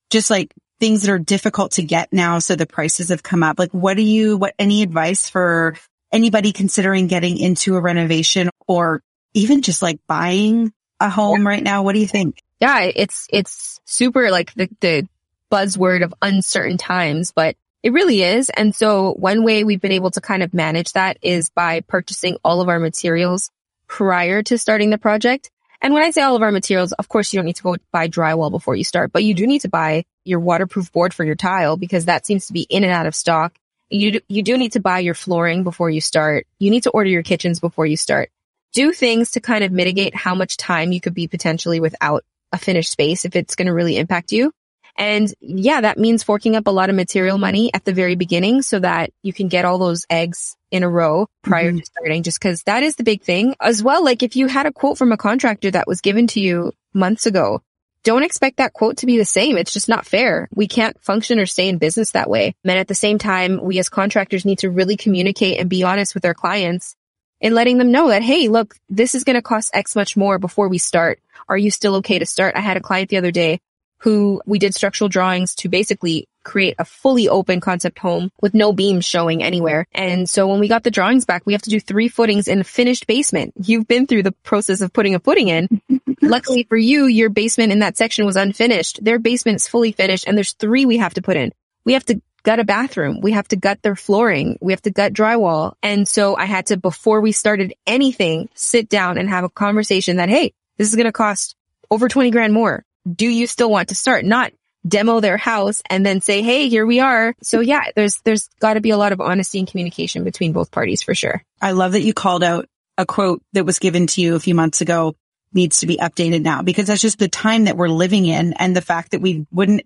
just 0.09 0.29
like 0.29 0.53
things 0.79 1.01
that 1.01 1.11
are 1.11 1.19
difficult 1.19 1.73
to 1.73 1.83
get 1.83 2.11
now. 2.13 2.39
So 2.39 2.55
the 2.55 2.65
prices 2.65 3.09
have 3.09 3.23
come 3.23 3.43
up. 3.43 3.59
Like 3.59 3.71
what 3.71 3.97
do 3.97 4.03
you, 4.03 4.37
what, 4.37 4.53
any 4.59 4.83
advice 4.83 5.29
for 5.29 5.75
anybody 6.15 6.53
considering 6.53 7.07
getting 7.07 7.37
into 7.37 7.75
a 7.75 7.81
renovation 7.81 8.49
or 8.67 9.03
even 9.33 9.61
just 9.61 9.81
like 9.81 9.99
buying 10.07 10.71
a 11.01 11.09
home 11.09 11.45
right 11.45 11.61
now? 11.61 11.83
What 11.83 11.93
do 11.93 11.99
you 11.99 12.07
think? 12.07 12.41
Yeah, 12.61 12.89
it's, 12.95 13.27
it's 13.29 13.81
super 13.83 14.31
like 14.31 14.53
the, 14.53 14.69
the 14.79 15.07
buzzword 15.51 16.03
of 16.03 16.13
uncertain 16.21 16.77
times, 16.77 17.33
but 17.35 17.57
it 17.83 17.91
really 17.91 18.23
is. 18.23 18.49
And 18.49 18.73
so 18.73 19.11
one 19.13 19.43
way 19.43 19.65
we've 19.65 19.81
been 19.81 19.91
able 19.91 20.11
to 20.11 20.21
kind 20.21 20.41
of 20.41 20.53
manage 20.53 20.93
that 20.93 21.17
is 21.21 21.49
by 21.49 21.81
purchasing 21.81 22.37
all 22.45 22.61
of 22.61 22.69
our 22.69 22.79
materials 22.79 23.51
prior 23.87 24.41
to 24.43 24.57
starting 24.57 24.89
the 24.89 24.97
project. 24.97 25.51
And 25.81 25.93
when 25.93 26.01
I 26.01 26.11
say 26.11 26.21
all 26.21 26.37
of 26.37 26.41
our 26.41 26.51
materials, 26.51 26.93
of 26.93 27.09
course 27.09 27.33
you 27.33 27.37
don't 27.37 27.45
need 27.45 27.57
to 27.57 27.63
go 27.63 27.75
buy 27.91 28.07
drywall 28.07 28.49
before 28.49 28.75
you 28.75 28.85
start, 28.85 29.11
but 29.11 29.25
you 29.25 29.33
do 29.33 29.45
need 29.45 29.61
to 29.61 29.69
buy 29.69 30.05
your 30.23 30.39
waterproof 30.39 30.91
board 30.93 31.13
for 31.13 31.25
your 31.25 31.35
tile 31.35 31.75
because 31.75 32.05
that 32.05 32.25
seems 32.25 32.47
to 32.47 32.53
be 32.53 32.65
in 32.69 32.85
and 32.85 32.93
out 32.93 33.05
of 33.05 33.13
stock. 33.13 33.59
You 33.89 34.13
do, 34.13 34.19
you 34.27 34.43
do 34.43 34.57
need 34.57 34.73
to 34.73 34.79
buy 34.79 34.99
your 34.99 35.13
flooring 35.13 35.63
before 35.63 35.89
you 35.89 36.01
start. 36.01 36.47
You 36.59 36.71
need 36.71 36.83
to 36.83 36.91
order 36.91 37.09
your 37.09 37.23
kitchens 37.23 37.59
before 37.59 37.85
you 37.85 37.97
start 37.97 38.29
do 38.75 38.91
things 38.91 39.31
to 39.31 39.39
kind 39.39 39.63
of 39.63 39.71
mitigate 39.71 40.13
how 40.13 40.35
much 40.35 40.57
time 40.57 40.91
you 40.91 41.01
could 41.01 41.15
be 41.15 41.27
potentially 41.27 41.79
without 41.79 42.23
a 42.51 42.57
finished 42.57 42.91
space 42.91 43.25
if 43.25 43.35
it's 43.35 43.55
going 43.55 43.67
to 43.67 43.73
really 43.73 43.97
impact 43.97 44.31
you. 44.33 44.51
And 44.97 45.33
yeah, 45.41 45.81
that 45.81 45.97
means 45.97 46.23
forking 46.23 46.55
up 46.55 46.67
a 46.67 46.71
lot 46.71 46.89
of 46.89 46.95
material 46.95 47.37
money 47.37 47.69
at 47.73 47.83
the 47.83 47.93
very 47.93 48.15
beginning 48.15 48.61
so 48.61 48.79
that 48.79 49.11
you 49.23 49.33
can 49.33 49.47
get 49.47 49.65
all 49.65 49.77
those 49.77 50.05
eggs 50.09 50.55
in 50.71 50.83
a 50.83 50.89
row 50.89 51.27
prior 51.41 51.69
mm-hmm. 51.69 51.79
to 51.79 51.85
starting, 51.85 52.23
just 52.23 52.39
because 52.39 52.63
that 52.63 52.83
is 52.83 52.95
the 52.95 53.03
big 53.03 53.23
thing 53.23 53.55
as 53.61 53.81
well. 53.81 54.03
Like 54.03 54.23
if 54.23 54.35
you 54.35 54.47
had 54.47 54.65
a 54.65 54.71
quote 54.71 54.97
from 54.97 55.11
a 55.11 55.17
contractor 55.17 55.71
that 55.71 55.87
was 55.87 56.01
given 56.01 56.27
to 56.27 56.39
you 56.39 56.71
months 56.93 57.25
ago, 57.25 57.61
don't 58.05 58.23
expect 58.23 58.57
that 58.57 58.71
quote 58.71 58.97
to 58.97 59.07
be 59.07 59.17
the 59.17 59.25
same. 59.25 59.57
It's 59.57 59.73
just 59.73 59.89
not 59.89 60.05
fair. 60.05 60.47
We 60.53 60.67
can't 60.67 61.01
function 61.01 61.39
or 61.39 61.47
stay 61.47 61.67
in 61.67 61.79
business 61.79 62.11
that 62.11 62.29
way. 62.29 62.55
And 62.63 62.77
at 62.77 62.87
the 62.87 62.95
same 62.95 63.17
time, 63.17 63.59
we 63.61 63.79
as 63.79 63.89
contractors 63.89 64.45
need 64.45 64.59
to 64.59 64.69
really 64.69 64.95
communicate 64.95 65.59
and 65.59 65.69
be 65.69 65.83
honest 65.83 66.13
with 66.13 66.23
our 66.23 66.35
clients 66.35 66.95
and 67.41 67.55
letting 67.55 67.79
them 67.79 67.91
know 67.91 68.09
that, 68.09 68.21
hey, 68.21 68.47
look, 68.47 68.75
this 68.89 69.15
is 69.15 69.23
going 69.23 69.35
to 69.35 69.41
cost 69.41 69.71
X 69.73 69.95
much 69.95 70.15
more 70.15 70.37
before 70.37 70.69
we 70.69 70.77
start. 70.77 71.19
Are 71.49 71.57
you 71.57 71.71
still 71.71 71.95
okay 71.95 72.19
to 72.19 72.25
start? 72.27 72.55
I 72.55 72.61
had 72.61 72.77
a 72.77 72.81
client 72.81 73.09
the 73.09 73.17
other 73.17 73.31
day 73.31 73.59
who 73.97 74.39
we 74.45 74.59
did 74.59 74.75
structural 74.75 75.09
drawings 75.09 75.55
to 75.55 75.69
basically 75.69 76.27
create 76.45 76.75
a 76.79 76.85
fully 76.85 77.27
open 77.27 77.59
concept 77.59 77.99
home 77.99 78.31
with 78.41 78.53
no 78.53 78.71
beams 78.71 79.03
showing 79.03 79.43
anywhere. 79.43 79.87
And 79.93 80.29
so 80.29 80.47
when 80.47 80.61
we 80.61 80.69
got 80.69 80.83
the 80.83 80.91
drawings 80.91 81.25
back, 81.25 81.45
we 81.45 81.53
have 81.53 81.63
to 81.63 81.69
do 81.69 81.79
three 81.79 82.07
footings 82.07 82.47
in 82.47 82.61
a 82.61 82.63
finished 82.63 83.07
basement. 83.07 83.53
You've 83.61 83.87
been 83.87 84.07
through 84.07 84.23
the 84.23 84.31
process 84.31 84.79
of 84.79 84.93
putting 84.93 85.15
a 85.15 85.19
footing 85.19 85.49
in. 85.49 85.81
Luckily 86.21 86.63
for 86.63 86.77
you, 86.77 87.07
your 87.07 87.29
basement 87.29 87.73
in 87.73 87.79
that 87.79 87.97
section 87.97 88.25
was 88.25 88.37
unfinished. 88.37 89.03
Their 89.03 89.19
basement 89.19 89.57
is 89.57 89.67
fully 89.67 89.91
finished 89.91 90.25
and 90.27 90.37
there's 90.37 90.53
three 90.53 90.85
we 90.85 90.97
have 90.97 91.15
to 91.15 91.21
put 91.21 91.35
in. 91.35 91.51
We 91.83 91.93
have 91.93 92.05
to 92.05 92.21
gut 92.43 92.59
a 92.59 92.63
bathroom. 92.63 93.19
We 93.21 93.33
have 93.33 93.47
to 93.49 93.55
gut 93.55 93.81
their 93.81 93.95
flooring. 93.95 94.57
We 94.61 94.71
have 94.71 94.81
to 94.83 94.91
gut 94.91 95.13
drywall. 95.13 95.73
And 95.83 96.07
so 96.07 96.37
I 96.37 96.45
had 96.45 96.67
to, 96.67 96.77
before 96.77 97.19
we 97.19 97.31
started 97.31 97.73
anything, 97.85 98.49
sit 98.53 98.87
down 98.87 99.17
and 99.17 99.27
have 99.27 99.43
a 99.43 99.49
conversation 99.49 100.17
that, 100.17 100.29
Hey, 100.29 100.53
this 100.77 100.87
is 100.87 100.95
going 100.95 101.05
to 101.05 101.11
cost 101.11 101.55
over 101.89 102.07
20 102.07 102.29
grand 102.31 102.53
more. 102.53 102.85
Do 103.11 103.27
you 103.27 103.47
still 103.47 103.69
want 103.69 103.89
to 103.89 103.95
start? 103.95 104.25
Not 104.25 104.53
demo 104.87 105.19
their 105.19 105.37
house 105.37 105.81
and 105.89 106.05
then 106.05 106.21
say, 106.21 106.41
Hey, 106.41 106.69
here 106.69 106.85
we 106.85 106.99
are. 106.99 107.35
So 107.41 107.59
yeah, 107.59 107.85
there's, 107.95 108.19
there's 108.23 108.49
got 108.59 108.75
to 108.75 108.81
be 108.81 108.91
a 108.91 108.97
lot 108.97 109.11
of 109.11 109.21
honesty 109.21 109.59
and 109.59 109.67
communication 109.67 110.23
between 110.23 110.53
both 110.53 110.71
parties 110.71 111.01
for 111.01 111.15
sure. 111.15 111.43
I 111.61 111.71
love 111.71 111.93
that 111.93 112.01
you 112.01 112.13
called 112.13 112.43
out 112.43 112.67
a 112.97 113.05
quote 113.05 113.41
that 113.53 113.65
was 113.65 113.79
given 113.79 114.07
to 114.07 114.21
you 114.21 114.35
a 114.35 114.39
few 114.39 114.55
months 114.55 114.81
ago 114.81 115.15
needs 115.53 115.79
to 115.79 115.87
be 115.87 115.97
updated 115.97 116.41
now 116.41 116.61
because 116.61 116.87
that's 116.87 117.01
just 117.01 117.17
the 117.17 117.29
time 117.29 117.65
that 117.65 117.77
we're 117.77 117.87
living 117.87 118.25
in 118.25 118.53
and 118.53 118.75
the 118.75 118.81
fact 118.81 119.11
that 119.11 119.21
we 119.21 119.45
wouldn't 119.51 119.81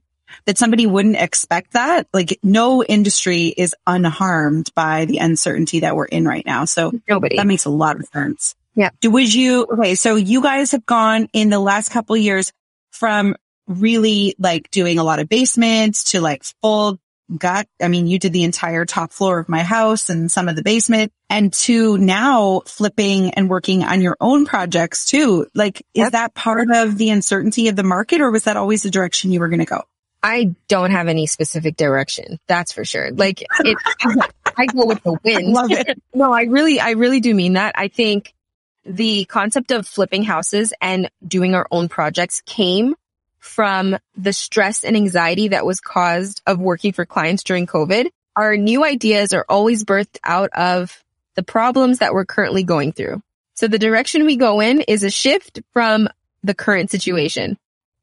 that 0.45 0.57
somebody 0.57 0.85
wouldn't 0.85 1.15
expect 1.15 1.73
that. 1.73 2.07
Like 2.13 2.39
no 2.43 2.83
industry 2.83 3.47
is 3.47 3.75
unharmed 3.87 4.71
by 4.75 5.05
the 5.05 5.17
uncertainty 5.17 5.81
that 5.81 5.95
we're 5.95 6.05
in 6.05 6.25
right 6.25 6.45
now. 6.45 6.65
So 6.65 6.91
nobody, 7.07 7.37
that 7.37 7.47
makes 7.47 7.65
a 7.65 7.69
lot 7.69 7.95
of 7.99 8.05
sense. 8.05 8.55
Yeah. 8.75 8.89
Do, 9.01 9.11
would 9.11 9.33
you, 9.33 9.65
okay. 9.65 9.95
So 9.95 10.15
you 10.15 10.41
guys 10.41 10.71
have 10.71 10.85
gone 10.85 11.29
in 11.33 11.49
the 11.49 11.59
last 11.59 11.89
couple 11.89 12.15
years 12.15 12.51
from 12.91 13.35
really 13.69 14.35
like 14.39 14.69
doing 14.71 14.99
a 14.99 15.03
lot 15.03 15.19
of 15.19 15.29
basements 15.29 16.11
to 16.11 16.21
like 16.21 16.43
full 16.61 16.99
gut. 17.37 17.67
I 17.79 17.87
mean, 17.87 18.07
you 18.07 18.17
did 18.17 18.33
the 18.33 18.43
entire 18.43 18.85
top 18.85 19.11
floor 19.11 19.39
of 19.39 19.47
my 19.47 19.61
house 19.61 20.09
and 20.09 20.31
some 20.31 20.49
of 20.49 20.55
the 20.55 20.63
basement 20.63 21.13
and 21.29 21.53
to 21.53 21.97
now 21.97 22.61
flipping 22.65 23.31
and 23.31 23.49
working 23.49 23.83
on 23.83 24.01
your 24.01 24.17
own 24.19 24.45
projects 24.45 25.05
too. 25.05 25.47
Like, 25.53 25.83
yep. 25.93 26.07
is 26.07 26.11
that 26.11 26.33
part 26.33 26.69
of 26.71 26.97
the 26.97 27.11
uncertainty 27.11 27.67
of 27.67 27.75
the 27.75 27.83
market 27.83 28.19
or 28.21 28.31
was 28.31 28.45
that 28.45 28.57
always 28.57 28.81
the 28.81 28.89
direction 28.89 29.31
you 29.31 29.39
were 29.39 29.49
going 29.49 29.59
to 29.59 29.65
go? 29.65 29.83
I 30.21 30.55
don't 30.67 30.91
have 30.91 31.07
any 31.07 31.27
specific 31.27 31.77
direction. 31.77 32.39
That's 32.47 32.73
for 32.73 32.83
sure. 32.83 33.11
Like 33.11 33.41
it, 33.59 33.77
I 34.57 34.65
go 34.65 34.85
with 34.85 35.01
the 35.03 35.17
wind. 35.23 35.53
Love 35.53 35.71
it. 35.71 36.01
no, 36.13 36.33
I 36.33 36.43
really, 36.43 36.79
I 36.79 36.91
really 36.91 37.19
do 37.19 37.33
mean 37.33 37.53
that. 37.53 37.75
I 37.77 37.87
think 37.87 38.33
the 38.85 39.25
concept 39.25 39.71
of 39.71 39.87
flipping 39.87 40.23
houses 40.23 40.73
and 40.81 41.09
doing 41.25 41.53
our 41.53 41.67
own 41.71 41.89
projects 41.89 42.41
came 42.41 42.95
from 43.39 43.97
the 44.15 44.33
stress 44.33 44.83
and 44.83 44.95
anxiety 44.95 45.49
that 45.49 45.65
was 45.65 45.79
caused 45.79 46.41
of 46.45 46.59
working 46.59 46.93
for 46.93 47.05
clients 47.05 47.43
during 47.43 47.67
COVID. 47.67 48.09
Our 48.35 48.57
new 48.57 48.85
ideas 48.85 49.33
are 49.33 49.45
always 49.49 49.83
birthed 49.83 50.17
out 50.23 50.51
of 50.51 51.03
the 51.35 51.43
problems 51.43 51.99
that 51.99 52.13
we're 52.13 52.25
currently 52.25 52.63
going 52.63 52.91
through. 52.91 53.21
So 53.53 53.67
the 53.67 53.79
direction 53.79 54.25
we 54.25 54.37
go 54.37 54.59
in 54.61 54.81
is 54.81 55.03
a 55.03 55.09
shift 55.09 55.61
from 55.73 56.07
the 56.43 56.53
current 56.53 56.91
situation. 56.91 57.57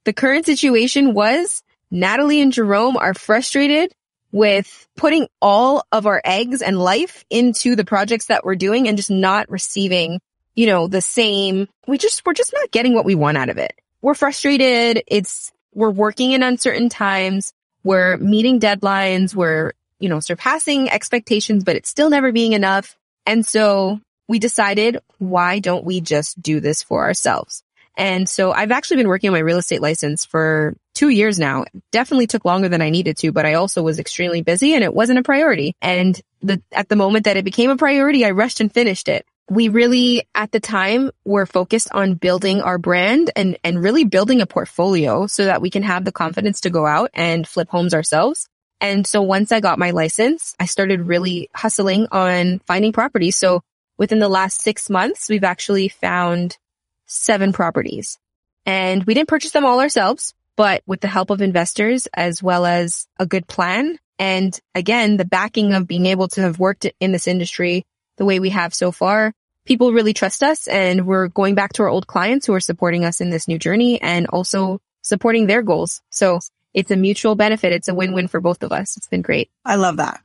The 0.04 0.12
current 0.12 0.46
situation 0.46 1.14
was 1.14 1.62
Natalie 1.90 2.40
and 2.40 2.52
Jerome 2.52 2.96
are 2.96 3.14
frustrated 3.14 3.94
with 4.32 4.86
putting 4.96 5.28
all 5.40 5.84
of 5.92 6.06
our 6.06 6.20
eggs 6.24 6.60
and 6.60 6.78
life 6.78 7.24
into 7.30 7.76
the 7.76 7.84
projects 7.84 8.26
that 8.26 8.44
we're 8.44 8.56
doing 8.56 8.88
and 8.88 8.96
just 8.96 9.10
not 9.10 9.50
receiving, 9.50 10.20
you 10.54 10.66
know, 10.66 10.88
the 10.88 11.00
same, 11.00 11.68
we 11.86 11.96
just, 11.96 12.24
we're 12.26 12.34
just 12.34 12.52
not 12.52 12.70
getting 12.70 12.94
what 12.94 13.04
we 13.04 13.14
want 13.14 13.38
out 13.38 13.48
of 13.48 13.58
it. 13.58 13.72
We're 14.06 14.14
frustrated. 14.14 15.02
It's, 15.08 15.50
we're 15.74 15.90
working 15.90 16.30
in 16.30 16.44
uncertain 16.44 16.88
times. 16.88 17.52
We're 17.82 18.16
meeting 18.18 18.60
deadlines. 18.60 19.34
We're, 19.34 19.72
you 19.98 20.08
know, 20.08 20.20
surpassing 20.20 20.88
expectations, 20.88 21.64
but 21.64 21.74
it's 21.74 21.88
still 21.88 22.08
never 22.08 22.30
being 22.30 22.52
enough. 22.52 22.96
And 23.26 23.44
so 23.44 24.00
we 24.28 24.38
decided, 24.38 24.98
why 25.18 25.58
don't 25.58 25.84
we 25.84 26.00
just 26.00 26.40
do 26.40 26.60
this 26.60 26.84
for 26.84 27.02
ourselves? 27.02 27.64
And 27.96 28.28
so 28.28 28.52
I've 28.52 28.70
actually 28.70 28.98
been 28.98 29.08
working 29.08 29.30
on 29.30 29.34
my 29.34 29.40
real 29.40 29.58
estate 29.58 29.82
license 29.82 30.24
for 30.24 30.76
two 30.94 31.08
years 31.08 31.40
now. 31.40 31.64
Definitely 31.90 32.28
took 32.28 32.44
longer 32.44 32.68
than 32.68 32.82
I 32.82 32.90
needed 32.90 33.16
to, 33.16 33.32
but 33.32 33.44
I 33.44 33.54
also 33.54 33.82
was 33.82 33.98
extremely 33.98 34.40
busy 34.40 34.74
and 34.74 34.84
it 34.84 34.94
wasn't 34.94 35.18
a 35.18 35.24
priority. 35.24 35.74
And 35.82 36.16
the, 36.42 36.62
at 36.70 36.88
the 36.88 36.94
moment 36.94 37.24
that 37.24 37.38
it 37.38 37.44
became 37.44 37.70
a 37.70 37.76
priority, 37.76 38.24
I 38.24 38.30
rushed 38.30 38.60
and 38.60 38.72
finished 38.72 39.08
it. 39.08 39.26
We 39.48 39.68
really, 39.68 40.26
at 40.34 40.50
the 40.50 40.60
time, 40.60 41.10
were 41.24 41.46
focused 41.46 41.88
on 41.92 42.14
building 42.14 42.60
our 42.62 42.78
brand 42.78 43.30
and, 43.36 43.58
and 43.62 43.82
really 43.82 44.04
building 44.04 44.40
a 44.40 44.46
portfolio 44.46 45.26
so 45.26 45.44
that 45.44 45.62
we 45.62 45.70
can 45.70 45.84
have 45.84 46.04
the 46.04 46.12
confidence 46.12 46.62
to 46.62 46.70
go 46.70 46.84
out 46.84 47.10
and 47.14 47.46
flip 47.46 47.68
homes 47.68 47.94
ourselves. 47.94 48.48
And 48.80 49.06
so 49.06 49.22
once 49.22 49.52
I 49.52 49.60
got 49.60 49.78
my 49.78 49.92
license, 49.92 50.54
I 50.58 50.66
started 50.66 51.02
really 51.02 51.48
hustling 51.54 52.08
on 52.10 52.60
finding 52.66 52.92
properties. 52.92 53.36
So 53.36 53.62
within 53.96 54.18
the 54.18 54.28
last 54.28 54.60
six 54.60 54.90
months, 54.90 55.28
we've 55.28 55.44
actually 55.44 55.88
found 55.88 56.58
seven 57.06 57.52
properties. 57.52 58.18
And 58.66 59.04
we 59.04 59.14
didn't 59.14 59.28
purchase 59.28 59.52
them 59.52 59.64
all 59.64 59.80
ourselves, 59.80 60.34
but 60.56 60.82
with 60.86 61.00
the 61.00 61.08
help 61.08 61.30
of 61.30 61.40
investors 61.40 62.08
as 62.12 62.42
well 62.42 62.66
as 62.66 63.06
a 63.18 63.26
good 63.26 63.46
plan. 63.46 63.98
And 64.18 64.58
again, 64.74 65.16
the 65.16 65.24
backing 65.24 65.72
of 65.72 65.86
being 65.86 66.06
able 66.06 66.28
to 66.28 66.42
have 66.42 66.58
worked 66.58 66.86
in 67.00 67.12
this 67.12 67.28
industry 67.28 67.84
the 68.16 68.24
way 68.24 68.40
we 68.40 68.50
have 68.50 68.74
so 68.74 68.92
far, 68.92 69.32
people 69.64 69.92
really 69.92 70.14
trust 70.14 70.42
us 70.42 70.68
and 70.68 71.06
we're 71.06 71.28
going 71.28 71.54
back 71.54 71.72
to 71.74 71.82
our 71.82 71.88
old 71.88 72.06
clients 72.06 72.46
who 72.46 72.54
are 72.54 72.60
supporting 72.60 73.04
us 73.04 73.20
in 73.20 73.30
this 73.30 73.48
new 73.48 73.58
journey 73.58 74.00
and 74.00 74.26
also 74.28 74.80
supporting 75.02 75.46
their 75.46 75.62
goals. 75.62 76.02
So 76.10 76.40
it's 76.72 76.90
a 76.90 76.96
mutual 76.96 77.34
benefit. 77.34 77.72
It's 77.72 77.88
a 77.88 77.94
win-win 77.94 78.28
for 78.28 78.40
both 78.40 78.62
of 78.62 78.72
us. 78.72 78.96
It's 78.96 79.08
been 79.08 79.22
great. 79.22 79.50
I 79.64 79.76
love 79.76 79.96
that. 79.98 80.20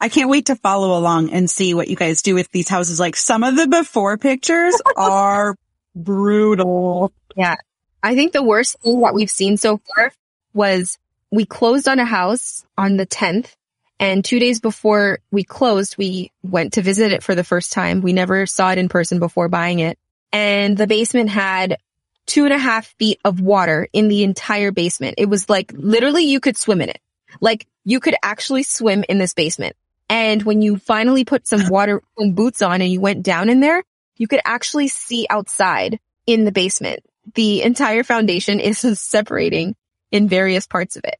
I 0.00 0.08
can't 0.08 0.30
wait 0.30 0.46
to 0.46 0.56
follow 0.56 0.98
along 0.98 1.30
and 1.30 1.48
see 1.48 1.74
what 1.74 1.88
you 1.88 1.96
guys 1.96 2.22
do 2.22 2.34
with 2.34 2.50
these 2.50 2.68
houses. 2.68 2.98
Like 2.98 3.16
some 3.16 3.44
of 3.44 3.54
the 3.56 3.66
before 3.66 4.16
pictures 4.16 4.80
are 4.96 5.56
brutal. 5.94 7.12
Yeah. 7.36 7.56
I 8.02 8.14
think 8.14 8.32
the 8.32 8.42
worst 8.42 8.80
thing 8.80 9.00
that 9.02 9.14
we've 9.14 9.30
seen 9.30 9.58
so 9.58 9.80
far 9.94 10.12
was 10.54 10.98
we 11.30 11.44
closed 11.44 11.86
on 11.86 11.98
a 11.98 12.04
house 12.04 12.64
on 12.78 12.96
the 12.96 13.06
10th 13.06 13.54
and 14.00 14.24
two 14.24 14.38
days 14.38 14.60
before 14.60 15.18
we 15.30 15.44
closed, 15.44 15.98
we 15.98 16.32
went 16.42 16.72
to 16.72 16.82
visit 16.82 17.12
it 17.12 17.22
for 17.22 17.34
the 17.34 17.44
first 17.44 17.70
time. 17.70 18.00
We 18.00 18.14
never 18.14 18.46
saw 18.46 18.72
it 18.72 18.78
in 18.78 18.88
person 18.88 19.18
before 19.18 19.48
buying 19.48 19.78
it. 19.80 19.98
And 20.32 20.74
the 20.74 20.86
basement 20.86 21.28
had 21.28 21.76
two 22.24 22.44
and 22.44 22.54
a 22.54 22.58
half 22.58 22.86
feet 22.98 23.20
of 23.26 23.40
water 23.40 23.88
in 23.92 24.08
the 24.08 24.22
entire 24.24 24.70
basement. 24.72 25.16
It 25.18 25.26
was 25.26 25.50
like 25.50 25.72
literally 25.74 26.24
you 26.24 26.40
could 26.40 26.56
swim 26.56 26.80
in 26.80 26.88
it. 26.88 27.00
Like 27.42 27.66
you 27.84 28.00
could 28.00 28.14
actually 28.22 28.62
swim 28.62 29.04
in 29.06 29.18
this 29.18 29.34
basement. 29.34 29.76
And 30.08 30.42
when 30.44 30.62
you 30.62 30.78
finally 30.78 31.26
put 31.26 31.46
some 31.46 31.68
water 31.68 32.02
boots 32.16 32.62
on 32.62 32.80
and 32.80 32.90
you 32.90 33.02
went 33.02 33.22
down 33.22 33.50
in 33.50 33.60
there, 33.60 33.82
you 34.16 34.26
could 34.26 34.40
actually 34.46 34.88
see 34.88 35.26
outside 35.28 36.00
in 36.26 36.46
the 36.46 36.52
basement. 36.52 37.00
The 37.34 37.62
entire 37.62 38.02
foundation 38.02 38.60
is 38.60 38.78
separating 38.98 39.76
in 40.10 40.26
various 40.26 40.66
parts 40.66 40.96
of 40.96 41.04
it. 41.04 41.16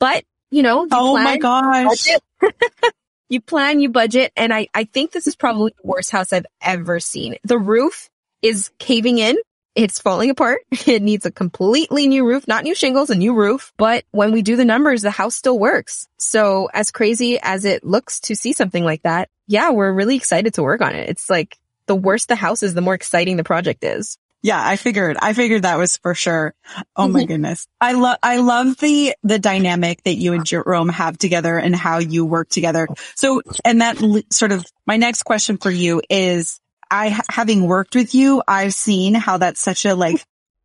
But, 0.00 0.24
you 0.50 0.62
know, 0.62 0.82
you 0.82 0.88
oh 0.92 1.12
plan, 1.12 1.24
my 1.24 1.38
gosh. 1.38 2.08
you 3.28 3.40
plan, 3.40 3.80
you 3.80 3.88
budget. 3.88 4.32
And 4.36 4.52
I, 4.52 4.68
I 4.74 4.84
think 4.84 5.12
this 5.12 5.26
is 5.26 5.36
probably 5.36 5.74
the 5.80 5.86
worst 5.86 6.10
house 6.10 6.32
I've 6.32 6.46
ever 6.60 7.00
seen. 7.00 7.36
The 7.44 7.58
roof 7.58 8.08
is 8.42 8.70
caving 8.78 9.18
in. 9.18 9.36
It's 9.74 9.98
falling 9.98 10.30
apart. 10.30 10.60
It 10.86 11.02
needs 11.02 11.26
a 11.26 11.32
completely 11.32 12.06
new 12.06 12.26
roof, 12.26 12.46
not 12.46 12.64
new 12.64 12.74
shingles, 12.74 13.10
a 13.10 13.14
new 13.14 13.34
roof. 13.34 13.72
But 13.76 14.04
when 14.12 14.32
we 14.32 14.42
do 14.42 14.56
the 14.56 14.64
numbers, 14.64 15.02
the 15.02 15.10
house 15.10 15.34
still 15.34 15.58
works. 15.58 16.06
So 16.18 16.68
as 16.72 16.90
crazy 16.90 17.38
as 17.42 17.64
it 17.64 17.84
looks 17.84 18.20
to 18.20 18.36
see 18.36 18.52
something 18.52 18.84
like 18.84 19.02
that, 19.02 19.28
yeah, 19.46 19.70
we're 19.70 19.92
really 19.92 20.16
excited 20.16 20.54
to 20.54 20.62
work 20.62 20.80
on 20.80 20.94
it. 20.94 21.08
It's 21.08 21.28
like 21.28 21.58
the 21.86 21.96
worse 21.96 22.26
the 22.26 22.36
house 22.36 22.62
is, 22.62 22.74
the 22.74 22.80
more 22.80 22.94
exciting 22.94 23.36
the 23.36 23.44
project 23.44 23.82
is. 23.84 24.16
Yeah, 24.44 24.62
I 24.62 24.76
figured, 24.76 25.16
I 25.22 25.32
figured 25.32 25.62
that 25.62 25.78
was 25.78 25.96
for 25.96 26.14
sure. 26.14 26.54
Oh 26.94 27.08
my 27.08 27.20
mm-hmm. 27.20 27.28
goodness. 27.28 27.66
I 27.80 27.92
love, 27.92 28.18
I 28.22 28.36
love 28.36 28.76
the, 28.76 29.14
the 29.22 29.38
dynamic 29.38 30.02
that 30.02 30.16
you 30.16 30.34
and 30.34 30.44
Jerome 30.44 30.90
have 30.90 31.16
together 31.16 31.56
and 31.56 31.74
how 31.74 31.98
you 31.98 32.26
work 32.26 32.50
together. 32.50 32.86
So, 33.14 33.40
and 33.64 33.80
that 33.80 33.96
sort 34.30 34.52
of, 34.52 34.66
my 34.86 34.98
next 34.98 35.22
question 35.22 35.56
for 35.56 35.70
you 35.70 36.02
is, 36.10 36.60
I, 36.90 37.18
having 37.30 37.66
worked 37.66 37.94
with 37.94 38.14
you, 38.14 38.42
I've 38.46 38.74
seen 38.74 39.14
how 39.14 39.38
that's 39.38 39.62
such 39.62 39.86
a 39.86 39.94
like, 39.94 40.22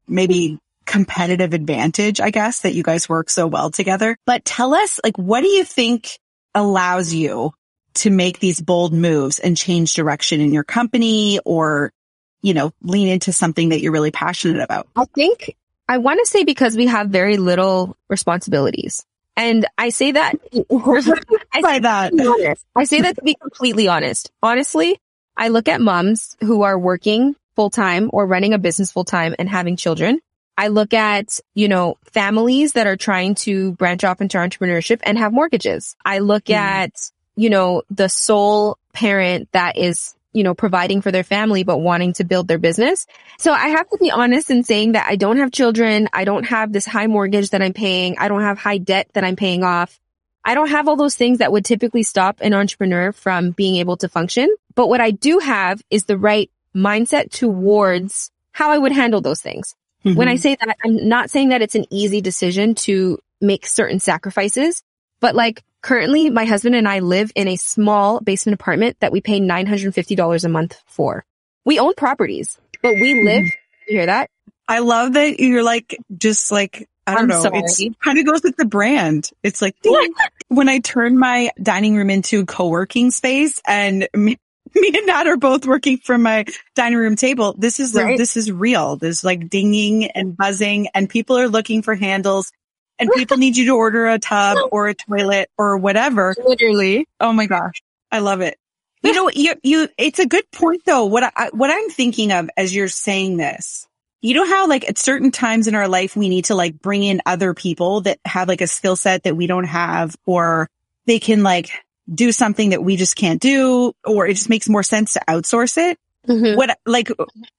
maybe 0.09 0.59
competitive 0.85 1.53
advantage, 1.53 2.19
I 2.19 2.31
guess, 2.31 2.61
that 2.63 2.73
you 2.73 2.83
guys 2.83 3.07
work 3.07 3.29
so 3.29 3.47
well 3.47 3.71
together. 3.71 4.17
But 4.25 4.43
tell 4.43 4.73
us, 4.73 4.99
like, 5.05 5.17
what 5.17 5.39
do 5.39 5.47
you 5.47 5.63
think 5.63 6.19
allows 6.53 7.13
you 7.13 7.53
to 7.93 8.09
make 8.09 8.39
these 8.39 8.59
bold 8.59 8.91
moves 8.91 9.39
and 9.39 9.55
change 9.55 9.93
direction 9.93 10.41
in 10.41 10.51
your 10.51 10.65
company 10.65 11.39
or 11.45 11.93
you 12.41 12.53
know, 12.53 12.73
lean 12.81 13.07
into 13.07 13.33
something 13.33 13.69
that 13.69 13.81
you're 13.81 13.91
really 13.91 14.11
passionate 14.11 14.61
about? 14.61 14.87
I 14.95 15.05
think 15.05 15.55
I 15.87 15.97
want 15.97 16.19
to 16.19 16.25
say 16.25 16.43
because 16.43 16.75
we 16.75 16.87
have 16.87 17.09
very 17.09 17.37
little 17.37 17.97
responsibilities. 18.07 19.05
And 19.35 19.65
I 19.77 19.89
say 19.89 20.11
that 20.11 20.33
I 20.53 21.61
say 21.61 21.79
that. 21.79 22.55
I 22.75 22.83
say 22.83 23.01
that 23.01 23.15
to 23.15 23.21
be 23.23 23.35
completely 23.35 23.87
honest. 23.87 24.31
Honestly, 24.43 24.99
I 25.37 25.47
look 25.47 25.67
at 25.67 25.81
moms 25.81 26.35
who 26.41 26.63
are 26.63 26.77
working 26.77 27.35
full 27.55 27.69
time 27.69 28.09
or 28.13 28.25
running 28.25 28.53
a 28.53 28.59
business 28.59 28.91
full 28.91 29.05
time 29.05 29.35
and 29.39 29.49
having 29.49 29.77
children. 29.77 30.19
I 30.57 30.67
look 30.67 30.93
at, 30.93 31.39
you 31.55 31.69
know, 31.69 31.97
families 32.11 32.73
that 32.73 32.85
are 32.85 32.97
trying 32.97 33.35
to 33.35 33.71
branch 33.73 34.03
off 34.03 34.19
into 34.19 34.37
entrepreneurship 34.37 34.99
and 35.03 35.17
have 35.17 35.31
mortgages. 35.31 35.95
I 36.03 36.19
look 36.19 36.45
mm. 36.45 36.55
at, 36.55 36.91
you 37.37 37.49
know, 37.49 37.83
the 37.89 38.09
sole 38.09 38.77
parent 38.91 39.47
that 39.53 39.77
is 39.77 40.15
you 40.33 40.43
know, 40.43 40.53
providing 40.53 41.01
for 41.01 41.11
their 41.11 41.23
family, 41.23 41.63
but 41.63 41.79
wanting 41.79 42.13
to 42.13 42.23
build 42.23 42.47
their 42.47 42.57
business. 42.57 43.07
So 43.39 43.51
I 43.51 43.69
have 43.69 43.89
to 43.89 43.97
be 43.97 44.11
honest 44.11 44.51
in 44.51 44.63
saying 44.63 44.91
that 44.91 45.07
I 45.07 45.15
don't 45.15 45.37
have 45.37 45.51
children. 45.51 46.07
I 46.13 46.23
don't 46.23 46.45
have 46.45 46.71
this 46.71 46.85
high 46.85 47.07
mortgage 47.07 47.49
that 47.49 47.61
I'm 47.61 47.73
paying. 47.73 48.17
I 48.19 48.27
don't 48.27 48.41
have 48.41 48.57
high 48.57 48.77
debt 48.77 49.09
that 49.13 49.23
I'm 49.23 49.35
paying 49.35 49.63
off. 49.63 49.99
I 50.45 50.53
don't 50.55 50.69
have 50.69 50.87
all 50.87 50.95
those 50.95 51.15
things 51.15 51.39
that 51.39 51.51
would 51.51 51.65
typically 51.65 52.03
stop 52.03 52.37
an 52.41 52.53
entrepreneur 52.53 53.11
from 53.11 53.51
being 53.51 53.77
able 53.77 53.97
to 53.97 54.09
function. 54.09 54.53
But 54.75 54.87
what 54.87 55.01
I 55.01 55.11
do 55.11 55.39
have 55.39 55.81
is 55.89 56.05
the 56.05 56.17
right 56.17 56.49
mindset 56.75 57.31
towards 57.31 58.31
how 58.51 58.71
I 58.71 58.77
would 58.77 58.91
handle 58.91 59.21
those 59.21 59.41
things. 59.41 59.75
Mm-hmm. 60.05 60.17
When 60.17 60.27
I 60.27 60.37
say 60.37 60.55
that, 60.55 60.77
I'm 60.83 61.07
not 61.07 61.29
saying 61.29 61.49
that 61.49 61.61
it's 61.61 61.75
an 61.75 61.85
easy 61.89 62.21
decision 62.21 62.75
to 62.75 63.19
make 63.41 63.65
certain 63.65 63.99
sacrifices, 63.99 64.83
but 65.19 65.35
like 65.35 65.63
Currently, 65.81 66.29
my 66.29 66.45
husband 66.45 66.75
and 66.75 66.87
I 66.87 66.99
live 66.99 67.31
in 67.35 67.47
a 67.47 67.55
small 67.55 68.19
basement 68.19 68.59
apartment 68.59 68.97
that 68.99 69.11
we 69.11 69.21
pay 69.21 69.39
$950 69.39 70.43
a 70.43 70.49
month 70.49 70.81
for. 70.85 71.23
We 71.65 71.79
own 71.79 71.93
properties, 71.95 72.59
but 72.81 72.95
we 72.95 73.19
hmm. 73.19 73.25
live, 73.25 73.43
you 73.87 73.97
hear 73.97 74.05
that? 74.05 74.29
I 74.67 74.79
love 74.79 75.13
that 75.13 75.39
you're 75.39 75.63
like, 75.63 75.97
just 76.15 76.51
like, 76.51 76.87
I 77.07 77.15
don't 77.15 77.31
I'm 77.31 77.43
know. 77.43 77.51
It 77.53 77.99
kind 77.99 78.19
of 78.19 78.25
goes 78.25 78.43
with 78.43 78.55
the 78.55 78.65
brand. 78.65 79.31
It's 79.41 79.61
like 79.61 79.75
when 80.47 80.69
I 80.69 80.79
turn 80.79 81.17
my 81.17 81.49
dining 81.61 81.95
room 81.95 82.09
into 82.09 82.45
co-working 82.45 83.09
space 83.09 83.61
and 83.65 84.07
me, 84.15 84.37
me 84.75 84.91
and 84.93 85.07
Nat 85.07 85.25
are 85.27 85.37
both 85.37 85.65
working 85.65 85.97
from 85.97 86.21
my 86.21 86.45
dining 86.75 86.99
room 86.99 87.15
table. 87.15 87.55
This 87.57 87.79
is, 87.79 87.95
right. 87.95 88.17
this 88.17 88.37
is 88.37 88.51
real. 88.51 88.97
There's 88.97 89.23
like 89.23 89.49
dinging 89.49 90.05
and 90.11 90.37
buzzing 90.37 90.89
and 90.93 91.09
people 91.09 91.37
are 91.37 91.47
looking 91.47 91.81
for 91.81 91.95
handles 91.95 92.51
and 92.99 93.09
people 93.11 93.37
need 93.37 93.57
you 93.57 93.65
to 93.65 93.75
order 93.75 94.07
a 94.07 94.19
tub 94.19 94.57
or 94.71 94.87
a 94.89 94.93
toilet 94.93 95.49
or 95.57 95.77
whatever. 95.77 96.35
Literally. 96.45 97.07
Oh 97.19 97.33
my 97.33 97.45
gosh. 97.45 97.81
I 98.11 98.19
love 98.19 98.41
it. 98.41 98.57
You 99.01 99.13
know, 99.13 99.29
you, 99.33 99.55
you, 99.63 99.87
it's 99.97 100.19
a 100.19 100.25
good 100.25 100.49
point 100.51 100.83
though. 100.85 101.05
What 101.05 101.23
I, 101.35 101.49
what 101.53 101.71
I'm 101.71 101.89
thinking 101.89 102.31
of 102.31 102.49
as 102.57 102.75
you're 102.75 102.89
saying 102.89 103.37
this, 103.37 103.87
you 104.21 104.33
know 104.33 104.45
how 104.45 104.67
like 104.67 104.87
at 104.89 104.97
certain 104.97 105.31
times 105.31 105.67
in 105.67 105.75
our 105.75 105.87
life, 105.87 106.17
we 106.17 106.27
need 106.27 106.45
to 106.45 106.55
like 106.55 106.81
bring 106.81 107.03
in 107.03 107.21
other 107.25 107.53
people 107.53 108.01
that 108.01 108.19
have 108.25 108.49
like 108.49 108.59
a 108.59 108.67
skill 108.67 108.97
set 108.97 109.23
that 109.23 109.37
we 109.37 109.47
don't 109.47 109.63
have 109.65 110.17
or 110.25 110.69
they 111.05 111.19
can 111.19 111.43
like 111.43 111.71
do 112.13 112.33
something 112.33 112.71
that 112.71 112.83
we 112.83 112.97
just 112.97 113.15
can't 113.15 113.41
do 113.41 113.93
or 114.03 114.27
it 114.27 114.33
just 114.33 114.49
makes 114.49 114.67
more 114.67 114.83
sense 114.83 115.13
to 115.13 115.21
outsource 115.29 115.77
it. 115.77 115.97
Mm-hmm. 116.27 116.57
What 116.57 116.77
like, 116.85 117.09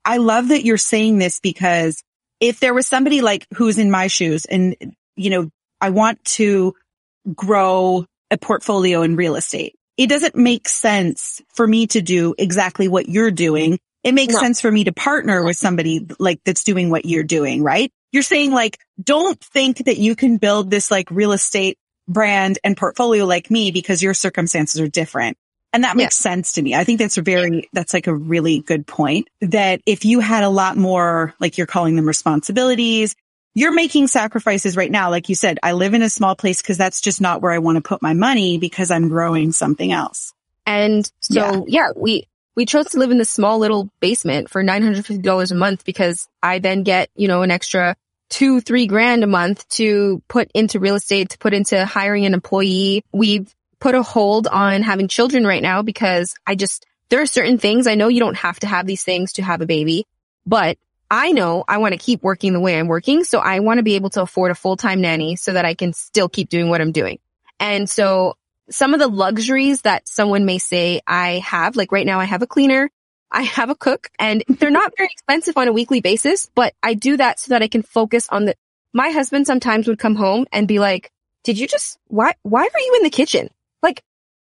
I 0.04 0.18
love 0.18 0.48
that 0.48 0.64
you're 0.64 0.76
saying 0.76 1.18
this 1.18 1.40
because 1.40 2.04
if 2.40 2.60
there 2.60 2.74
was 2.74 2.86
somebody 2.86 3.22
like 3.22 3.46
who's 3.54 3.78
in 3.78 3.90
my 3.90 4.08
shoes 4.08 4.44
and 4.44 4.76
you 5.20 5.30
know, 5.30 5.50
I 5.80 5.90
want 5.90 6.24
to 6.36 6.74
grow 7.34 8.06
a 8.30 8.38
portfolio 8.38 9.02
in 9.02 9.16
real 9.16 9.36
estate. 9.36 9.76
It 9.96 10.08
doesn't 10.08 10.34
make 10.34 10.68
sense 10.68 11.42
for 11.54 11.66
me 11.66 11.86
to 11.88 12.00
do 12.00 12.34
exactly 12.38 12.88
what 12.88 13.08
you're 13.08 13.30
doing. 13.30 13.78
It 14.02 14.12
makes 14.12 14.34
no. 14.34 14.40
sense 14.40 14.60
for 14.60 14.70
me 14.70 14.84
to 14.84 14.92
partner 14.92 15.44
with 15.44 15.58
somebody 15.58 16.06
like 16.18 16.40
that's 16.44 16.64
doing 16.64 16.88
what 16.88 17.04
you're 17.04 17.22
doing, 17.22 17.62
right? 17.62 17.92
You're 18.12 18.22
saying 18.22 18.52
like, 18.52 18.78
don't 19.02 19.38
think 19.40 19.84
that 19.84 19.98
you 19.98 20.16
can 20.16 20.38
build 20.38 20.70
this 20.70 20.90
like 20.90 21.10
real 21.10 21.32
estate 21.32 21.76
brand 22.08 22.58
and 22.64 22.76
portfolio 22.76 23.26
like 23.26 23.50
me 23.50 23.70
because 23.70 24.02
your 24.02 24.14
circumstances 24.14 24.80
are 24.80 24.88
different. 24.88 25.36
And 25.72 25.84
that 25.84 25.96
makes 25.96 26.18
yeah. 26.18 26.30
sense 26.30 26.54
to 26.54 26.62
me. 26.62 26.74
I 26.74 26.82
think 26.82 26.98
that's 26.98 27.18
a 27.18 27.22
very, 27.22 27.68
that's 27.72 27.94
like 27.94 28.08
a 28.08 28.14
really 28.14 28.60
good 28.60 28.86
point 28.86 29.28
that 29.40 29.80
if 29.86 30.04
you 30.04 30.18
had 30.18 30.42
a 30.42 30.48
lot 30.48 30.76
more, 30.76 31.34
like 31.38 31.58
you're 31.58 31.66
calling 31.68 31.94
them 31.94 32.08
responsibilities, 32.08 33.14
you're 33.54 33.72
making 33.74 34.06
sacrifices 34.06 34.76
right 34.76 34.90
now. 34.90 35.10
Like 35.10 35.28
you 35.28 35.34
said, 35.34 35.58
I 35.62 35.72
live 35.72 35.94
in 35.94 36.02
a 36.02 36.10
small 36.10 36.36
place 36.36 36.62
because 36.62 36.78
that's 36.78 37.00
just 37.00 37.20
not 37.20 37.42
where 37.42 37.52
I 37.52 37.58
want 37.58 37.76
to 37.76 37.82
put 37.82 38.02
my 38.02 38.14
money 38.14 38.58
because 38.58 38.90
I'm 38.90 39.08
growing 39.08 39.52
something 39.52 39.90
else. 39.90 40.32
And 40.66 41.10
so, 41.20 41.66
yeah, 41.66 41.86
yeah 41.86 41.88
we, 41.96 42.28
we 42.54 42.64
chose 42.64 42.90
to 42.90 42.98
live 42.98 43.10
in 43.10 43.18
this 43.18 43.30
small 43.30 43.58
little 43.58 43.90
basement 44.00 44.50
for 44.50 44.62
$950 44.62 45.50
a 45.50 45.54
month 45.54 45.84
because 45.84 46.28
I 46.42 46.58
then 46.58 46.84
get, 46.84 47.10
you 47.16 47.26
know, 47.26 47.42
an 47.42 47.50
extra 47.50 47.96
two, 48.28 48.60
three 48.60 48.86
grand 48.86 49.24
a 49.24 49.26
month 49.26 49.68
to 49.70 50.22
put 50.28 50.50
into 50.54 50.78
real 50.78 50.94
estate, 50.94 51.30
to 51.30 51.38
put 51.38 51.52
into 51.52 51.84
hiring 51.84 52.26
an 52.26 52.34
employee. 52.34 53.04
We've 53.12 53.52
put 53.80 53.96
a 53.96 54.02
hold 54.02 54.46
on 54.46 54.82
having 54.82 55.08
children 55.08 55.44
right 55.44 55.62
now 55.62 55.82
because 55.82 56.34
I 56.46 56.54
just, 56.54 56.86
there 57.08 57.20
are 57.20 57.26
certain 57.26 57.58
things 57.58 57.88
I 57.88 57.96
know 57.96 58.08
you 58.08 58.20
don't 58.20 58.36
have 58.36 58.60
to 58.60 58.68
have 58.68 58.86
these 58.86 59.02
things 59.02 59.32
to 59.34 59.42
have 59.42 59.60
a 59.60 59.66
baby, 59.66 60.06
but 60.46 60.78
I 61.10 61.32
know 61.32 61.64
I 61.66 61.78
want 61.78 61.92
to 61.92 61.98
keep 61.98 62.22
working 62.22 62.52
the 62.52 62.60
way 62.60 62.78
I'm 62.78 62.86
working. 62.86 63.24
So 63.24 63.40
I 63.40 63.58
want 63.60 63.78
to 63.78 63.82
be 63.82 63.96
able 63.96 64.10
to 64.10 64.22
afford 64.22 64.52
a 64.52 64.54
full-time 64.54 65.00
nanny 65.00 65.36
so 65.36 65.52
that 65.52 65.64
I 65.64 65.74
can 65.74 65.92
still 65.92 66.28
keep 66.28 66.48
doing 66.48 66.70
what 66.70 66.80
I'm 66.80 66.92
doing. 66.92 67.18
And 67.58 67.90
so 67.90 68.36
some 68.70 68.94
of 68.94 69.00
the 69.00 69.08
luxuries 69.08 69.82
that 69.82 70.08
someone 70.08 70.44
may 70.44 70.58
say 70.58 71.00
I 71.06 71.40
have, 71.40 71.74
like 71.74 71.90
right 71.90 72.06
now 72.06 72.20
I 72.20 72.24
have 72.24 72.42
a 72.42 72.46
cleaner, 72.46 72.90
I 73.32 73.42
have 73.42 73.70
a 73.70 73.74
cook 73.74 74.10
and 74.18 74.44
they're 74.48 74.70
not 74.70 74.92
very 74.96 75.08
expensive 75.12 75.56
on 75.56 75.68
a 75.68 75.72
weekly 75.72 76.00
basis, 76.00 76.48
but 76.54 76.74
I 76.82 76.94
do 76.94 77.16
that 77.16 77.40
so 77.40 77.50
that 77.50 77.62
I 77.62 77.68
can 77.68 77.82
focus 77.82 78.28
on 78.30 78.44
the, 78.44 78.54
my 78.92 79.10
husband 79.10 79.46
sometimes 79.46 79.88
would 79.88 79.98
come 79.98 80.14
home 80.14 80.46
and 80.52 80.68
be 80.68 80.78
like, 80.78 81.10
did 81.42 81.58
you 81.58 81.66
just, 81.66 81.98
why, 82.06 82.34
why 82.42 82.62
are 82.62 82.80
you 82.80 82.94
in 82.96 83.02
the 83.02 83.10
kitchen? 83.10 83.50
Like 83.82 84.02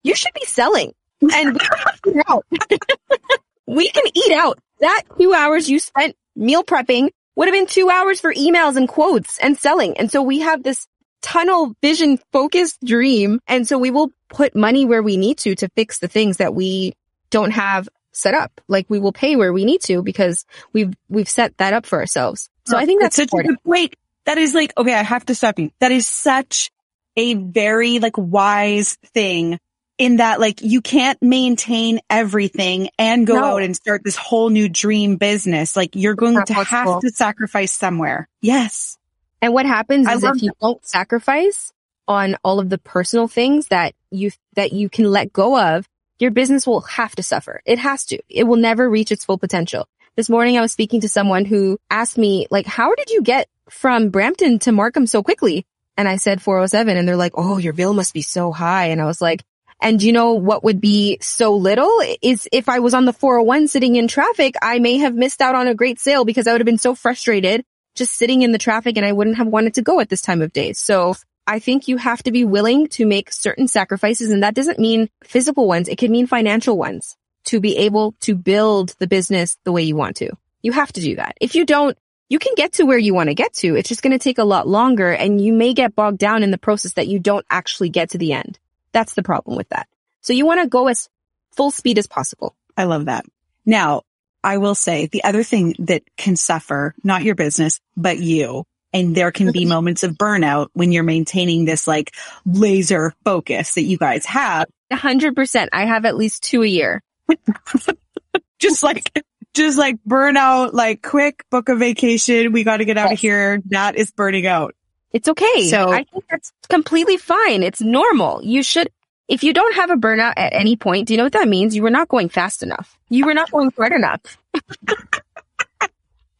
you 0.02 0.14
should 0.14 0.34
be 0.34 0.44
selling 0.44 0.92
and 1.22 1.54
we 1.54 1.58
can 1.58 2.14
eat 2.14 2.24
out. 2.28 2.46
we 3.66 3.90
can 3.90 4.04
eat 4.14 4.32
out. 4.32 4.58
That 4.80 5.02
two 5.18 5.34
hours 5.34 5.68
you 5.68 5.78
spent 5.78 6.16
meal 6.40 6.64
prepping 6.64 7.10
would 7.36 7.46
have 7.46 7.54
been 7.54 7.66
two 7.66 7.88
hours 7.90 8.20
for 8.20 8.34
emails 8.34 8.76
and 8.76 8.88
quotes 8.88 9.38
and 9.38 9.56
selling. 9.56 9.96
And 9.98 10.10
so 10.10 10.22
we 10.22 10.40
have 10.40 10.62
this 10.62 10.86
tunnel 11.22 11.74
vision 11.82 12.18
focused 12.32 12.78
dream. 12.84 13.40
And 13.46 13.68
so 13.68 13.78
we 13.78 13.90
will 13.90 14.10
put 14.28 14.56
money 14.56 14.84
where 14.84 15.02
we 15.02 15.16
need 15.16 15.38
to 15.38 15.54
to 15.54 15.68
fix 15.76 15.98
the 15.98 16.08
things 16.08 16.38
that 16.38 16.54
we 16.54 16.94
don't 17.30 17.52
have 17.52 17.88
set 18.12 18.34
up. 18.34 18.60
Like 18.68 18.86
we 18.88 18.98
will 18.98 19.12
pay 19.12 19.36
where 19.36 19.52
we 19.52 19.64
need 19.64 19.82
to 19.82 20.02
because 20.02 20.44
we've, 20.72 20.92
we've 21.08 21.28
set 21.28 21.56
that 21.58 21.72
up 21.72 21.86
for 21.86 21.98
ourselves. 22.00 22.48
So 22.66 22.76
I 22.76 22.86
think 22.86 23.00
that's 23.02 23.16
such 23.16 23.30
a 23.32 23.42
good 23.42 23.62
point. 23.62 23.94
That 24.26 24.38
is 24.38 24.54
like, 24.54 24.72
okay, 24.76 24.94
I 24.94 25.02
have 25.02 25.26
to 25.26 25.34
stop 25.34 25.58
you. 25.58 25.70
That 25.80 25.92
is 25.92 26.06
such 26.06 26.70
a 27.16 27.34
very 27.34 27.98
like 27.98 28.16
wise 28.16 28.96
thing 29.14 29.58
in 30.00 30.16
that 30.16 30.40
like 30.40 30.62
you 30.62 30.80
can't 30.80 31.20
maintain 31.20 32.00
everything 32.08 32.88
and 32.98 33.26
go 33.26 33.34
No. 33.34 33.44
out 33.44 33.62
and 33.62 33.76
start 33.76 34.02
this 34.02 34.16
whole 34.16 34.48
new 34.48 34.66
dream 34.66 35.16
business. 35.16 35.76
Like 35.76 35.94
you're 35.94 36.14
going 36.14 36.42
to 36.42 36.54
possible. 36.54 36.94
have 36.94 37.00
to 37.02 37.10
sacrifice 37.10 37.70
somewhere. 37.70 38.26
Yes. 38.40 38.96
And 39.42 39.52
what 39.52 39.66
happens 39.66 40.06
I 40.06 40.14
is 40.14 40.24
if 40.24 40.42
you 40.42 40.52
don't 40.58 40.82
sacrifice 40.86 41.74
on 42.08 42.36
all 42.42 42.60
of 42.60 42.70
the 42.70 42.78
personal 42.78 43.28
things 43.28 43.68
that 43.68 43.94
you, 44.10 44.30
that 44.54 44.72
you 44.72 44.88
can 44.88 45.04
let 45.04 45.34
go 45.34 45.60
of, 45.60 45.86
your 46.18 46.30
business 46.30 46.66
will 46.66 46.80
have 46.80 47.14
to 47.16 47.22
suffer. 47.22 47.60
It 47.66 47.78
has 47.78 48.06
to. 48.06 48.18
It 48.30 48.44
will 48.44 48.56
never 48.56 48.88
reach 48.88 49.12
its 49.12 49.26
full 49.26 49.38
potential. 49.38 49.86
This 50.16 50.30
morning 50.30 50.56
I 50.56 50.62
was 50.62 50.72
speaking 50.72 51.02
to 51.02 51.10
someone 51.10 51.44
who 51.44 51.78
asked 51.90 52.16
me, 52.16 52.46
like, 52.50 52.66
how 52.66 52.94
did 52.94 53.10
you 53.10 53.20
get 53.20 53.48
from 53.68 54.08
Brampton 54.08 54.60
to 54.60 54.72
Markham 54.72 55.06
so 55.06 55.22
quickly? 55.22 55.66
And 55.98 56.08
I 56.08 56.16
said 56.16 56.40
407 56.40 56.96
and 56.96 57.06
they're 57.06 57.16
like, 57.16 57.32
oh, 57.36 57.58
your 57.58 57.74
bill 57.74 57.92
must 57.92 58.14
be 58.14 58.22
so 58.22 58.50
high. 58.50 58.86
And 58.86 59.02
I 59.02 59.04
was 59.04 59.20
like, 59.20 59.42
and 59.80 60.02
you 60.02 60.12
know 60.12 60.34
what 60.34 60.64
would 60.64 60.80
be 60.80 61.18
so 61.20 61.56
little 61.56 62.00
is 62.22 62.48
if 62.52 62.68
I 62.68 62.80
was 62.80 62.94
on 62.94 63.06
the 63.06 63.12
401 63.12 63.68
sitting 63.68 63.96
in 63.96 64.08
traffic, 64.08 64.54
I 64.62 64.78
may 64.78 64.98
have 64.98 65.14
missed 65.14 65.40
out 65.40 65.54
on 65.54 65.68
a 65.68 65.74
great 65.74 65.98
sale 65.98 66.24
because 66.24 66.46
I 66.46 66.52
would 66.52 66.60
have 66.60 66.66
been 66.66 66.78
so 66.78 66.94
frustrated 66.94 67.64
just 67.94 68.14
sitting 68.14 68.42
in 68.42 68.52
the 68.52 68.58
traffic 68.58 68.96
and 68.96 69.06
I 69.06 69.12
wouldn't 69.12 69.38
have 69.38 69.46
wanted 69.46 69.74
to 69.74 69.82
go 69.82 70.00
at 70.00 70.08
this 70.08 70.22
time 70.22 70.42
of 70.42 70.52
day. 70.52 70.72
So 70.74 71.14
I 71.46 71.58
think 71.58 71.88
you 71.88 71.96
have 71.96 72.22
to 72.24 72.32
be 72.32 72.44
willing 72.44 72.88
to 72.88 73.06
make 73.06 73.32
certain 73.32 73.68
sacrifices 73.68 74.30
and 74.30 74.42
that 74.42 74.54
doesn't 74.54 74.78
mean 74.78 75.08
physical 75.24 75.66
ones. 75.66 75.88
It 75.88 75.98
could 75.98 76.10
mean 76.10 76.26
financial 76.26 76.76
ones 76.76 77.16
to 77.44 77.60
be 77.60 77.78
able 77.78 78.14
to 78.20 78.34
build 78.34 78.94
the 78.98 79.06
business 79.06 79.56
the 79.64 79.72
way 79.72 79.82
you 79.82 79.96
want 79.96 80.16
to. 80.16 80.30
You 80.62 80.72
have 80.72 80.92
to 80.92 81.00
do 81.00 81.16
that. 81.16 81.36
If 81.40 81.54
you 81.54 81.64
don't, 81.64 81.96
you 82.28 82.38
can 82.38 82.54
get 82.54 82.74
to 82.74 82.84
where 82.84 82.98
you 82.98 83.14
want 83.14 83.28
to 83.28 83.34
get 83.34 83.54
to. 83.54 83.74
It's 83.74 83.88
just 83.88 84.02
going 84.02 84.12
to 84.12 84.22
take 84.22 84.38
a 84.38 84.44
lot 84.44 84.68
longer 84.68 85.10
and 85.10 85.40
you 85.40 85.52
may 85.52 85.74
get 85.74 85.96
bogged 85.96 86.18
down 86.18 86.42
in 86.42 86.50
the 86.50 86.58
process 86.58 86.92
that 86.92 87.08
you 87.08 87.18
don't 87.18 87.46
actually 87.50 87.88
get 87.88 88.10
to 88.10 88.18
the 88.18 88.34
end. 88.34 88.58
That's 88.92 89.14
the 89.14 89.22
problem 89.22 89.56
with 89.56 89.68
that. 89.70 89.88
So 90.20 90.32
you 90.32 90.46
want 90.46 90.60
to 90.60 90.68
go 90.68 90.88
as 90.88 91.08
full 91.56 91.70
speed 91.70 91.98
as 91.98 92.06
possible. 92.06 92.54
I 92.76 92.84
love 92.84 93.06
that. 93.06 93.24
Now, 93.64 94.02
I 94.42 94.58
will 94.58 94.74
say 94.74 95.06
the 95.06 95.24
other 95.24 95.42
thing 95.42 95.74
that 95.80 96.02
can 96.16 96.36
suffer, 96.36 96.94
not 97.04 97.22
your 97.22 97.34
business, 97.34 97.80
but 97.96 98.18
you. 98.18 98.64
And 98.92 99.14
there 99.14 99.30
can 99.30 99.52
be 99.52 99.64
moments 99.66 100.02
of 100.02 100.12
burnout 100.12 100.68
when 100.72 100.92
you're 100.92 101.04
maintaining 101.04 101.64
this 101.64 101.86
like 101.86 102.12
laser 102.44 103.12
focus 103.24 103.74
that 103.74 103.82
you 103.82 103.98
guys 103.98 104.24
have. 104.26 104.66
A 104.90 104.96
hundred 104.96 105.36
percent. 105.36 105.70
I 105.72 105.84
have 105.84 106.04
at 106.04 106.16
least 106.16 106.42
two 106.42 106.62
a 106.62 106.66
year. 106.66 107.02
Just 108.58 108.82
like, 108.82 109.24
just 109.54 109.78
like 109.78 109.96
burnout, 110.06 110.74
like 110.74 111.02
quick 111.02 111.44
book 111.50 111.70
a 111.70 111.76
vacation. 111.76 112.52
We 112.52 112.62
got 112.62 112.76
to 112.76 112.84
get 112.84 112.98
out 112.98 113.10
of 113.10 113.18
here. 113.18 113.62
That 113.70 113.96
is 113.96 114.10
burning 114.10 114.46
out. 114.46 114.74
It's 115.12 115.28
okay. 115.28 115.68
So- 115.68 115.90
I 115.92 116.04
think 116.04 116.24
that's 116.30 116.52
completely 116.68 117.16
fine. 117.16 117.62
It's 117.62 117.80
normal. 117.80 118.42
You 118.42 118.62
should, 118.62 118.90
if 119.28 119.42
you 119.42 119.52
don't 119.52 119.74
have 119.74 119.90
a 119.90 119.96
burnout 119.96 120.34
at 120.36 120.52
any 120.52 120.76
point, 120.76 121.08
do 121.08 121.14
you 121.14 121.18
know 121.18 121.24
what 121.24 121.32
that 121.32 121.48
means? 121.48 121.74
You 121.74 121.82
were 121.82 121.90
not 121.90 122.08
going 122.08 122.28
fast 122.28 122.62
enough. 122.62 122.98
You 123.08 123.26
were 123.26 123.34
not 123.34 123.50
going 123.50 123.72
hard 123.76 123.92
enough. 123.92 124.20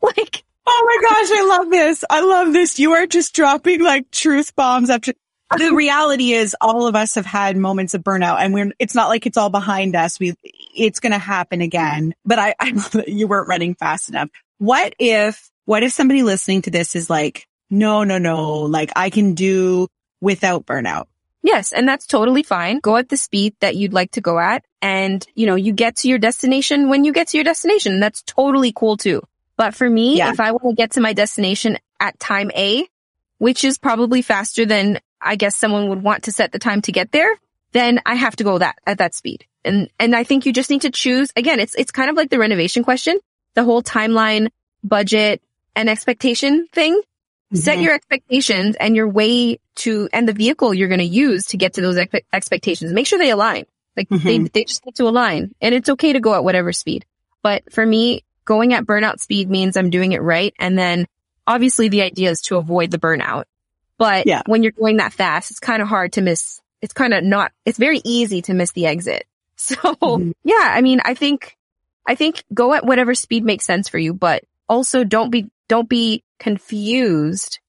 like, 0.02 0.44
Oh 0.72 0.84
my 0.86 1.08
gosh, 1.08 1.30
I 1.32 1.46
love 1.58 1.70
this. 1.70 2.04
I 2.08 2.20
love 2.20 2.52
this. 2.52 2.78
You 2.78 2.92
are 2.92 3.06
just 3.06 3.34
dropping 3.34 3.82
like 3.82 4.10
truth 4.10 4.54
bombs 4.54 4.88
after. 4.88 5.14
The 5.58 5.72
reality 5.74 6.32
is 6.32 6.54
all 6.60 6.86
of 6.86 6.94
us 6.94 7.16
have 7.16 7.26
had 7.26 7.56
moments 7.56 7.94
of 7.94 8.04
burnout 8.04 8.36
and 8.38 8.54
we're, 8.54 8.70
it's 8.78 8.94
not 8.94 9.08
like 9.08 9.26
it's 9.26 9.36
all 9.36 9.50
behind 9.50 9.96
us. 9.96 10.20
We, 10.20 10.34
it's 10.76 11.00
going 11.00 11.10
to 11.10 11.18
happen 11.18 11.60
again, 11.60 12.14
but 12.24 12.38
I, 12.38 12.54
I 12.60 12.70
love 12.70 12.92
that 12.92 13.08
you 13.08 13.26
weren't 13.26 13.48
running 13.48 13.74
fast 13.74 14.08
enough. 14.10 14.28
What 14.58 14.94
if, 15.00 15.50
what 15.64 15.82
if 15.82 15.90
somebody 15.90 16.22
listening 16.22 16.62
to 16.62 16.70
this 16.70 16.94
is 16.94 17.10
like, 17.10 17.48
no, 17.70 18.04
no, 18.04 18.18
no, 18.18 18.60
like 18.62 18.90
I 18.96 19.10
can 19.10 19.34
do 19.34 19.88
without 20.20 20.66
burnout. 20.66 21.06
yes, 21.42 21.72
and 21.72 21.88
that's 21.88 22.06
totally 22.06 22.42
fine. 22.42 22.80
Go 22.80 22.96
at 22.96 23.08
the 23.08 23.16
speed 23.16 23.54
that 23.60 23.74
you'd 23.76 23.92
like 23.94 24.10
to 24.12 24.20
go 24.20 24.38
at. 24.38 24.64
And, 24.82 25.26
you 25.34 25.46
know, 25.46 25.54
you 25.54 25.72
get 25.72 25.96
to 25.96 26.08
your 26.08 26.18
destination 26.18 26.88
when 26.88 27.04
you 27.04 27.12
get 27.12 27.28
to 27.28 27.36
your 27.38 27.44
destination. 27.44 28.00
That's 28.00 28.22
totally 28.22 28.72
cool 28.74 28.96
too. 28.96 29.22
But 29.56 29.74
for 29.74 29.88
me, 29.88 30.16
Yeah. 30.18 30.30
if 30.32 30.40
I 30.40 30.52
want 30.52 30.64
to 30.70 30.74
get 30.74 30.92
to 30.92 31.00
my 31.00 31.12
destination 31.12 31.78
at 31.98 32.18
time 32.18 32.50
A, 32.54 32.86
which 33.38 33.64
is 33.64 33.78
probably 33.78 34.20
faster 34.22 34.66
than 34.66 35.00
I 35.22 35.36
guess 35.36 35.56
someone 35.56 35.88
would 35.90 36.02
want 36.02 36.24
to 36.24 36.32
set 36.32 36.52
the 36.52 36.58
time 36.58 36.80
to 36.82 36.92
get 36.92 37.12
there, 37.12 37.30
then 37.72 38.00
I 38.06 38.14
have 38.16 38.36
to 38.36 38.44
go 38.44 38.58
that 38.58 38.76
at 38.86 38.98
that 38.98 39.14
speed. 39.14 39.44
And 39.64 39.90
and 39.98 40.16
I 40.16 40.24
think 40.24 40.44
you 40.46 40.52
just 40.52 40.70
need 40.70 40.82
to 40.82 40.90
choose 40.90 41.30
again, 41.36 41.60
it's 41.60 41.74
it's 41.74 41.92
kind 41.92 42.08
of 42.10 42.16
like 42.16 42.30
the 42.30 42.38
renovation 42.38 42.82
question, 42.84 43.18
the 43.54 43.64
whole 43.64 43.82
timeline, 43.82 44.48
budget, 44.82 45.42
and 45.76 45.88
expectation 45.90 46.66
thing. 46.72 47.00
Set 47.52 47.78
Mhm. 47.78 47.82
your 47.82 47.94
expectations 47.94 48.76
and 48.76 48.94
your 48.94 49.08
way 49.08 49.58
to 49.76 50.08
and 50.12 50.28
the 50.28 50.32
vehicle 50.32 50.72
you're 50.72 50.88
going 50.88 51.00
to 51.00 51.04
use 51.04 51.46
to 51.46 51.56
get 51.56 51.74
to 51.74 51.80
those 51.80 51.96
expe- 51.96 52.22
expectations. 52.32 52.92
Make 52.92 53.06
sure 53.06 53.18
they 53.18 53.30
align. 53.30 53.64
Like 53.96 54.08
they 54.08 54.38
Mhm. 54.38 54.52
they 54.52 54.64
just 54.64 54.86
need 54.86 54.94
to 54.96 55.08
align. 55.08 55.54
And 55.60 55.74
it's 55.74 55.88
okay 55.88 56.12
to 56.12 56.20
go 56.20 56.34
at 56.34 56.44
whatever 56.44 56.72
speed. 56.72 57.04
But 57.42 57.72
for 57.72 57.84
me, 57.84 58.22
going 58.44 58.72
at 58.74 58.84
burnout 58.86 59.20
speed 59.20 59.50
means 59.50 59.76
I'm 59.76 59.90
doing 59.90 60.12
it 60.12 60.22
right 60.22 60.54
and 60.58 60.78
then 60.78 61.06
obviously 61.46 61.88
the 61.88 62.02
idea 62.02 62.30
is 62.30 62.40
to 62.42 62.56
avoid 62.56 62.90
the 62.92 62.98
burnout. 62.98 63.44
But 63.98 64.26
Yeah. 64.26 64.42
when 64.46 64.62
you're 64.62 64.72
going 64.72 64.98
that 64.98 65.12
fast, 65.12 65.50
it's 65.50 65.60
kind 65.60 65.82
of 65.82 65.88
hard 65.88 66.12
to 66.14 66.20
miss. 66.22 66.60
It's 66.82 66.92
kind 66.94 67.12
of 67.12 67.22
not, 67.24 67.52
it's 67.66 67.78
very 67.78 68.00
easy 68.04 68.42
to 68.42 68.54
miss 68.54 68.72
the 68.72 68.86
exit. 68.86 69.26
So 69.56 69.74
Mhm. 69.76 70.32
yeah, 70.42 70.54
I 70.74 70.80
mean, 70.80 71.00
I 71.04 71.12
think, 71.14 71.56
I 72.06 72.14
think 72.14 72.44
go 72.54 72.72
at 72.72 72.86
whatever 72.86 73.14
speed 73.14 73.44
makes 73.44 73.66
sense 73.66 73.88
for 73.90 73.98
you, 73.98 74.14
but 74.14 74.44
also 74.70 75.04
don't 75.04 75.28
be, 75.30 75.50
don't 75.70 75.88
be 75.88 76.24
confused 76.40 77.60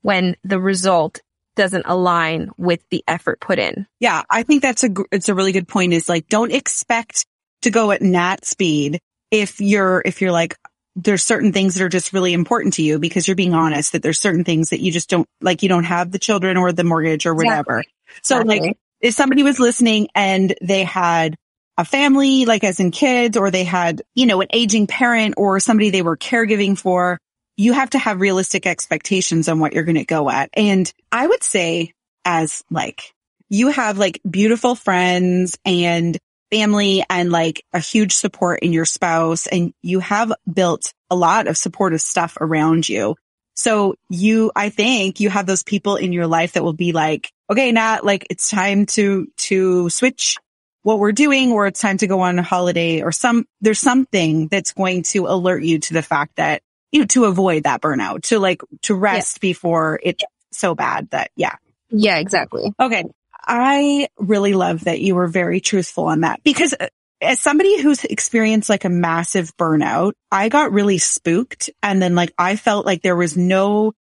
when 0.00 0.34
the 0.42 0.58
result 0.58 1.20
doesn't 1.56 1.84
align 1.84 2.50
with 2.56 2.80
the 2.90 3.04
effort 3.06 3.38
put 3.38 3.58
in. 3.58 3.86
Yeah, 4.00 4.22
I 4.30 4.44
think 4.44 4.62
that's 4.62 4.82
a 4.82 4.88
it's 5.12 5.28
a 5.28 5.34
really 5.34 5.52
good 5.52 5.68
point. 5.68 5.92
Is 5.92 6.08
like 6.08 6.26
don't 6.28 6.52
expect 6.52 7.26
to 7.60 7.70
go 7.70 7.90
at 7.90 8.00
nat 8.00 8.46
speed 8.46 8.98
if 9.30 9.60
you're 9.60 10.00
if 10.06 10.22
you're 10.22 10.32
like 10.32 10.56
there's 10.96 11.22
certain 11.22 11.52
things 11.52 11.74
that 11.74 11.84
are 11.84 11.90
just 11.90 12.14
really 12.14 12.32
important 12.32 12.74
to 12.74 12.82
you 12.82 12.98
because 12.98 13.28
you're 13.28 13.36
being 13.36 13.52
honest 13.52 13.92
that 13.92 14.02
there's 14.02 14.18
certain 14.18 14.42
things 14.42 14.70
that 14.70 14.80
you 14.80 14.90
just 14.90 15.10
don't 15.10 15.28
like 15.42 15.62
you 15.62 15.68
don't 15.68 15.84
have 15.84 16.10
the 16.10 16.18
children 16.18 16.56
or 16.56 16.72
the 16.72 16.82
mortgage 16.82 17.26
or 17.26 17.34
whatever. 17.34 17.84
So 18.22 18.40
like 18.40 18.78
if 19.02 19.12
somebody 19.12 19.42
was 19.42 19.60
listening 19.60 20.08
and 20.14 20.54
they 20.62 20.82
had 20.84 21.36
a 21.76 21.84
family, 21.84 22.46
like 22.46 22.64
as 22.64 22.80
in 22.80 22.90
kids, 22.90 23.36
or 23.36 23.50
they 23.50 23.64
had, 23.64 24.02
you 24.14 24.26
know, 24.26 24.40
an 24.40 24.48
aging 24.50 24.86
parent 24.86 25.34
or 25.36 25.60
somebody 25.60 25.90
they 25.90 26.02
were 26.02 26.16
caregiving 26.16 26.78
for, 26.78 27.18
you 27.60 27.74
have 27.74 27.90
to 27.90 27.98
have 27.98 28.22
realistic 28.22 28.66
expectations 28.66 29.46
on 29.46 29.58
what 29.58 29.74
you're 29.74 29.84
going 29.84 29.96
to 29.96 30.04
go 30.06 30.30
at. 30.30 30.48
And 30.54 30.90
I 31.12 31.26
would 31.26 31.42
say 31.42 31.92
as 32.24 32.64
like, 32.70 33.12
you 33.50 33.68
have 33.68 33.98
like 33.98 34.18
beautiful 34.28 34.74
friends 34.74 35.58
and 35.66 36.16
family 36.50 37.04
and 37.10 37.30
like 37.30 37.62
a 37.74 37.78
huge 37.78 38.14
support 38.14 38.60
in 38.60 38.72
your 38.72 38.86
spouse 38.86 39.46
and 39.46 39.74
you 39.82 40.00
have 40.00 40.32
built 40.50 40.94
a 41.10 41.14
lot 41.14 41.48
of 41.48 41.58
supportive 41.58 42.00
stuff 42.00 42.38
around 42.40 42.88
you. 42.88 43.14
So 43.52 43.94
you, 44.08 44.50
I 44.56 44.70
think 44.70 45.20
you 45.20 45.28
have 45.28 45.44
those 45.44 45.62
people 45.62 45.96
in 45.96 46.14
your 46.14 46.26
life 46.26 46.54
that 46.54 46.64
will 46.64 46.72
be 46.72 46.92
like, 46.92 47.30
okay, 47.50 47.70
Nat, 47.72 48.06
like 48.06 48.26
it's 48.30 48.48
time 48.48 48.86
to, 48.86 49.26
to 49.36 49.90
switch 49.90 50.38
what 50.80 50.98
we're 50.98 51.12
doing 51.12 51.52
or 51.52 51.66
it's 51.66 51.80
time 51.80 51.98
to 51.98 52.06
go 52.06 52.20
on 52.20 52.38
a 52.38 52.42
holiday 52.42 53.02
or 53.02 53.12
some, 53.12 53.44
there's 53.60 53.80
something 53.80 54.48
that's 54.48 54.72
going 54.72 55.02
to 55.02 55.26
alert 55.26 55.62
you 55.62 55.78
to 55.78 55.92
the 55.92 56.00
fact 56.00 56.36
that, 56.36 56.62
you 56.92 57.00
know, 57.00 57.06
to 57.06 57.24
avoid 57.24 57.64
that 57.64 57.80
burnout, 57.80 58.22
to 58.24 58.38
like, 58.38 58.62
to 58.82 58.94
rest 58.94 59.40
before 59.40 60.00
it's 60.02 60.24
so 60.52 60.74
bad 60.74 61.08
that, 61.10 61.30
yeah. 61.36 61.56
Yeah, 61.90 62.18
exactly. 62.18 62.72
Okay. 62.78 63.04
I 63.46 64.08
really 64.18 64.54
love 64.54 64.84
that 64.84 65.00
you 65.00 65.14
were 65.14 65.26
very 65.26 65.60
truthful 65.60 66.04
on 66.04 66.20
that 66.20 66.42
because 66.44 66.74
uh, 66.78 66.88
as 67.20 67.40
somebody 67.40 67.80
who's 67.80 68.04
experienced 68.04 68.68
like 68.68 68.84
a 68.84 68.88
massive 68.90 69.56
burnout, 69.56 70.12
I 70.30 70.48
got 70.48 70.72
really 70.72 70.98
spooked 70.98 71.70
and 71.82 72.00
then 72.00 72.14
like 72.14 72.32
I 72.38 72.56
felt 72.56 72.86
like 72.86 73.02
there 73.02 73.16
was 73.16 73.36
no 73.36 73.92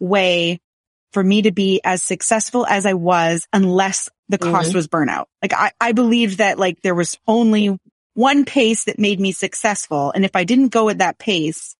way 0.00 0.60
for 1.12 1.22
me 1.22 1.42
to 1.42 1.52
be 1.52 1.80
as 1.84 2.02
successful 2.02 2.66
as 2.66 2.86
I 2.86 2.94
was 2.94 3.46
unless 3.52 4.08
the 4.28 4.38
cost 4.38 4.72
Mhm. 4.72 4.74
was 4.74 4.88
burnout. 4.88 5.26
Like 5.42 5.52
I, 5.54 5.72
I 5.80 5.92
believed 5.92 6.38
that 6.38 6.58
like 6.58 6.82
there 6.82 6.94
was 6.94 7.16
only 7.26 7.78
one 8.14 8.44
pace 8.44 8.84
that 8.84 8.98
made 8.98 9.20
me 9.20 9.32
successful. 9.32 10.12
And 10.14 10.24
if 10.24 10.34
I 10.34 10.44
didn't 10.44 10.68
go 10.68 10.88
at 10.88 10.98
that 10.98 11.18
pace, 11.18 11.76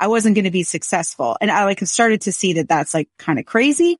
I 0.00 0.08
wasn't 0.08 0.34
going 0.34 0.46
to 0.46 0.50
be 0.50 0.62
successful. 0.62 1.36
And 1.40 1.50
I 1.50 1.64
like 1.64 1.80
started 1.80 2.22
to 2.22 2.32
see 2.32 2.54
that 2.54 2.68
that's 2.68 2.94
like 2.94 3.08
kind 3.18 3.38
of 3.38 3.44
crazy, 3.44 3.98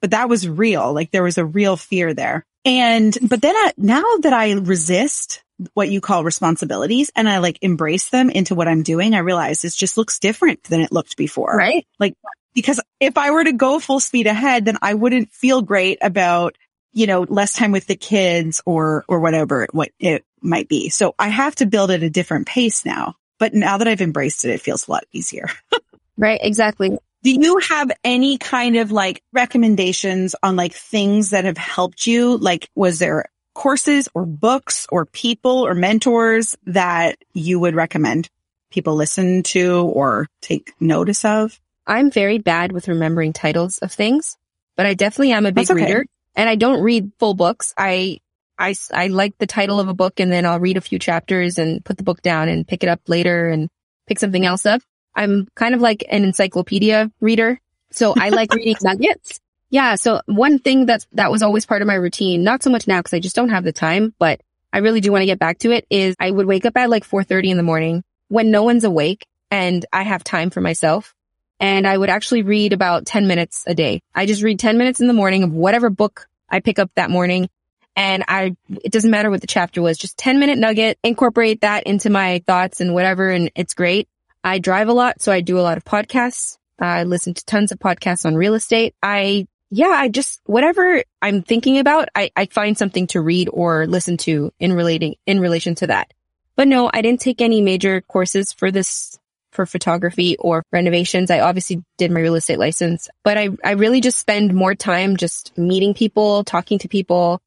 but 0.00 0.12
that 0.12 0.30
was 0.30 0.48
real. 0.48 0.92
Like 0.92 1.10
there 1.10 1.22
was 1.22 1.36
a 1.36 1.44
real 1.44 1.76
fear 1.76 2.14
there. 2.14 2.46
And, 2.64 3.16
but 3.20 3.42
then 3.42 3.54
I, 3.54 3.72
now 3.76 4.02
that 4.22 4.32
I 4.32 4.52
resist 4.52 5.44
what 5.74 5.90
you 5.90 6.00
call 6.00 6.24
responsibilities 6.24 7.12
and 7.14 7.28
I 7.28 7.38
like 7.38 7.58
embrace 7.60 8.08
them 8.08 8.30
into 8.30 8.54
what 8.54 8.68
I'm 8.68 8.82
doing, 8.82 9.14
I 9.14 9.18
realize 9.18 9.60
this 9.60 9.76
just 9.76 9.98
looks 9.98 10.18
different 10.18 10.64
than 10.64 10.80
it 10.80 10.90
looked 10.90 11.18
before. 11.18 11.54
Right? 11.54 11.86
Like, 12.00 12.14
because 12.54 12.80
if 12.98 13.18
I 13.18 13.30
were 13.30 13.44
to 13.44 13.52
go 13.52 13.78
full 13.78 14.00
speed 14.00 14.26
ahead, 14.26 14.64
then 14.64 14.78
I 14.80 14.94
wouldn't 14.94 15.30
feel 15.30 15.60
great 15.60 15.98
about, 16.00 16.56
you 16.94 17.06
know, 17.06 17.26
less 17.28 17.52
time 17.52 17.70
with 17.70 17.86
the 17.86 17.96
kids 17.96 18.62
or, 18.64 19.04
or 19.08 19.20
whatever 19.20 19.68
what 19.72 19.90
it 19.98 20.24
might 20.40 20.68
be. 20.68 20.88
So 20.88 21.14
I 21.18 21.28
have 21.28 21.54
to 21.56 21.66
build 21.66 21.90
at 21.90 22.02
a 22.02 22.10
different 22.10 22.46
pace 22.46 22.86
now. 22.86 23.16
But 23.44 23.52
now 23.52 23.76
that 23.76 23.86
I've 23.86 24.00
embraced 24.00 24.46
it, 24.46 24.52
it 24.52 24.62
feels 24.62 24.88
a 24.88 24.90
lot 24.90 25.04
easier. 25.12 25.50
right. 26.16 26.40
Exactly. 26.42 26.96
Do 27.22 27.30
you 27.30 27.58
have 27.58 27.92
any 28.02 28.38
kind 28.38 28.76
of 28.76 28.90
like 28.90 29.22
recommendations 29.34 30.34
on 30.42 30.56
like 30.56 30.72
things 30.72 31.28
that 31.28 31.44
have 31.44 31.58
helped 31.58 32.06
you? 32.06 32.38
Like, 32.38 32.70
was 32.74 33.00
there 33.00 33.26
courses 33.54 34.08
or 34.14 34.24
books 34.24 34.86
or 34.90 35.04
people 35.04 35.66
or 35.66 35.74
mentors 35.74 36.56
that 36.64 37.18
you 37.34 37.60
would 37.60 37.74
recommend 37.74 38.30
people 38.70 38.94
listen 38.94 39.42
to 39.42 39.82
or 39.82 40.26
take 40.40 40.72
notice 40.80 41.22
of? 41.26 41.60
I'm 41.86 42.10
very 42.10 42.38
bad 42.38 42.72
with 42.72 42.88
remembering 42.88 43.34
titles 43.34 43.76
of 43.76 43.92
things, 43.92 44.38
but 44.74 44.86
I 44.86 44.94
definitely 44.94 45.32
am 45.32 45.44
a 45.44 45.52
big 45.52 45.70
okay. 45.70 45.82
reader 45.84 46.06
and 46.34 46.48
I 46.48 46.54
don't 46.54 46.82
read 46.82 47.12
full 47.18 47.34
books. 47.34 47.74
I, 47.76 48.20
I, 48.58 48.74
I 48.92 49.08
like 49.08 49.36
the 49.38 49.46
title 49.46 49.80
of 49.80 49.88
a 49.88 49.94
book 49.94 50.20
and 50.20 50.30
then 50.30 50.46
I'll 50.46 50.60
read 50.60 50.76
a 50.76 50.82
few 50.82 50.98
chapters 50.98 51.58
and 51.58 51.84
put 51.84 51.96
the 51.96 52.04
book 52.04 52.22
down 52.22 52.48
and 52.48 52.66
pick 52.66 52.82
it 52.82 52.88
up 52.88 53.00
later 53.08 53.48
and 53.48 53.68
pick 54.06 54.18
something 54.18 54.44
else 54.44 54.66
up. 54.66 54.82
I'm 55.14 55.48
kind 55.54 55.74
of 55.74 55.80
like 55.80 56.04
an 56.08 56.24
encyclopedia 56.24 57.10
reader. 57.20 57.60
So 57.90 58.14
I 58.16 58.28
like 58.30 58.52
reading 58.54 58.76
nuggets. 58.82 59.40
Yeah. 59.70 59.96
So 59.96 60.20
one 60.26 60.58
thing 60.58 60.86
that's, 60.86 61.06
that 61.12 61.30
was 61.30 61.42
always 61.42 61.66
part 61.66 61.82
of 61.82 61.88
my 61.88 61.94
routine, 61.94 62.44
not 62.44 62.62
so 62.62 62.70
much 62.70 62.86
now 62.86 63.00
because 63.00 63.14
I 63.14 63.20
just 63.20 63.36
don't 63.36 63.48
have 63.48 63.64
the 63.64 63.72
time, 63.72 64.14
but 64.18 64.40
I 64.72 64.78
really 64.78 65.00
do 65.00 65.12
want 65.12 65.22
to 65.22 65.26
get 65.26 65.38
back 65.38 65.58
to 65.60 65.70
it 65.70 65.86
is 65.90 66.16
I 66.18 66.30
would 66.30 66.46
wake 66.46 66.66
up 66.66 66.76
at 66.76 66.90
like 66.90 67.06
4.30 67.06 67.50
in 67.50 67.56
the 67.56 67.62
morning 67.62 68.04
when 68.28 68.50
no 68.50 68.62
one's 68.62 68.84
awake 68.84 69.26
and 69.50 69.84
I 69.92 70.02
have 70.02 70.24
time 70.24 70.50
for 70.50 70.60
myself 70.60 71.14
and 71.60 71.86
I 71.86 71.96
would 71.96 72.10
actually 72.10 72.42
read 72.42 72.72
about 72.72 73.06
10 73.06 73.26
minutes 73.26 73.64
a 73.66 73.74
day. 73.74 74.02
I 74.14 74.26
just 74.26 74.42
read 74.42 74.58
10 74.58 74.78
minutes 74.78 75.00
in 75.00 75.06
the 75.06 75.12
morning 75.12 75.44
of 75.44 75.52
whatever 75.52 75.90
book 75.90 76.28
I 76.48 76.60
pick 76.60 76.78
up 76.78 76.90
that 76.96 77.10
morning. 77.10 77.48
And 77.96 78.24
I, 78.26 78.56
it 78.82 78.92
doesn't 78.92 79.10
matter 79.10 79.30
what 79.30 79.40
the 79.40 79.46
chapter 79.46 79.80
was, 79.80 79.98
just 79.98 80.18
10 80.18 80.40
minute 80.40 80.58
nugget, 80.58 80.98
incorporate 81.02 81.60
that 81.60 81.84
into 81.84 82.10
my 82.10 82.42
thoughts 82.46 82.80
and 82.80 82.94
whatever. 82.94 83.30
And 83.30 83.50
it's 83.54 83.74
great. 83.74 84.08
I 84.42 84.58
drive 84.58 84.88
a 84.88 84.92
lot. 84.92 85.22
So 85.22 85.32
I 85.32 85.40
do 85.40 85.58
a 85.58 85.62
lot 85.62 85.76
of 85.76 85.84
podcasts. 85.84 86.58
I 86.78 87.04
listen 87.04 87.34
to 87.34 87.44
tons 87.44 87.72
of 87.72 87.78
podcasts 87.78 88.26
on 88.26 88.34
real 88.34 88.54
estate. 88.54 88.94
I, 89.02 89.46
yeah, 89.70 89.88
I 89.88 90.08
just, 90.08 90.40
whatever 90.44 91.02
I'm 91.22 91.42
thinking 91.42 91.78
about, 91.78 92.08
I, 92.14 92.30
I 92.36 92.46
find 92.46 92.76
something 92.76 93.06
to 93.08 93.20
read 93.20 93.48
or 93.52 93.86
listen 93.86 94.16
to 94.18 94.52
in 94.58 94.72
relating, 94.72 95.14
in 95.26 95.40
relation 95.40 95.76
to 95.76 95.86
that. 95.86 96.12
But 96.56 96.68
no, 96.68 96.90
I 96.92 97.00
didn't 97.00 97.20
take 97.20 97.40
any 97.40 97.60
major 97.60 98.00
courses 98.00 98.52
for 98.52 98.70
this 98.70 99.18
for 99.54 99.66
photography 99.66 100.36
or 100.38 100.64
renovations. 100.72 101.30
I 101.30 101.40
obviously 101.40 101.82
did 101.96 102.10
my 102.10 102.20
real 102.20 102.34
estate 102.34 102.58
license, 102.58 103.08
but 103.22 103.38
I, 103.38 103.50
I 103.64 103.72
really 103.72 104.00
just 104.00 104.18
spend 104.18 104.52
more 104.52 104.74
time 104.74 105.16
just 105.16 105.56
meeting 105.56 105.94
people, 105.94 106.44
talking 106.44 106.78
to 106.80 106.88
people. 106.88 107.40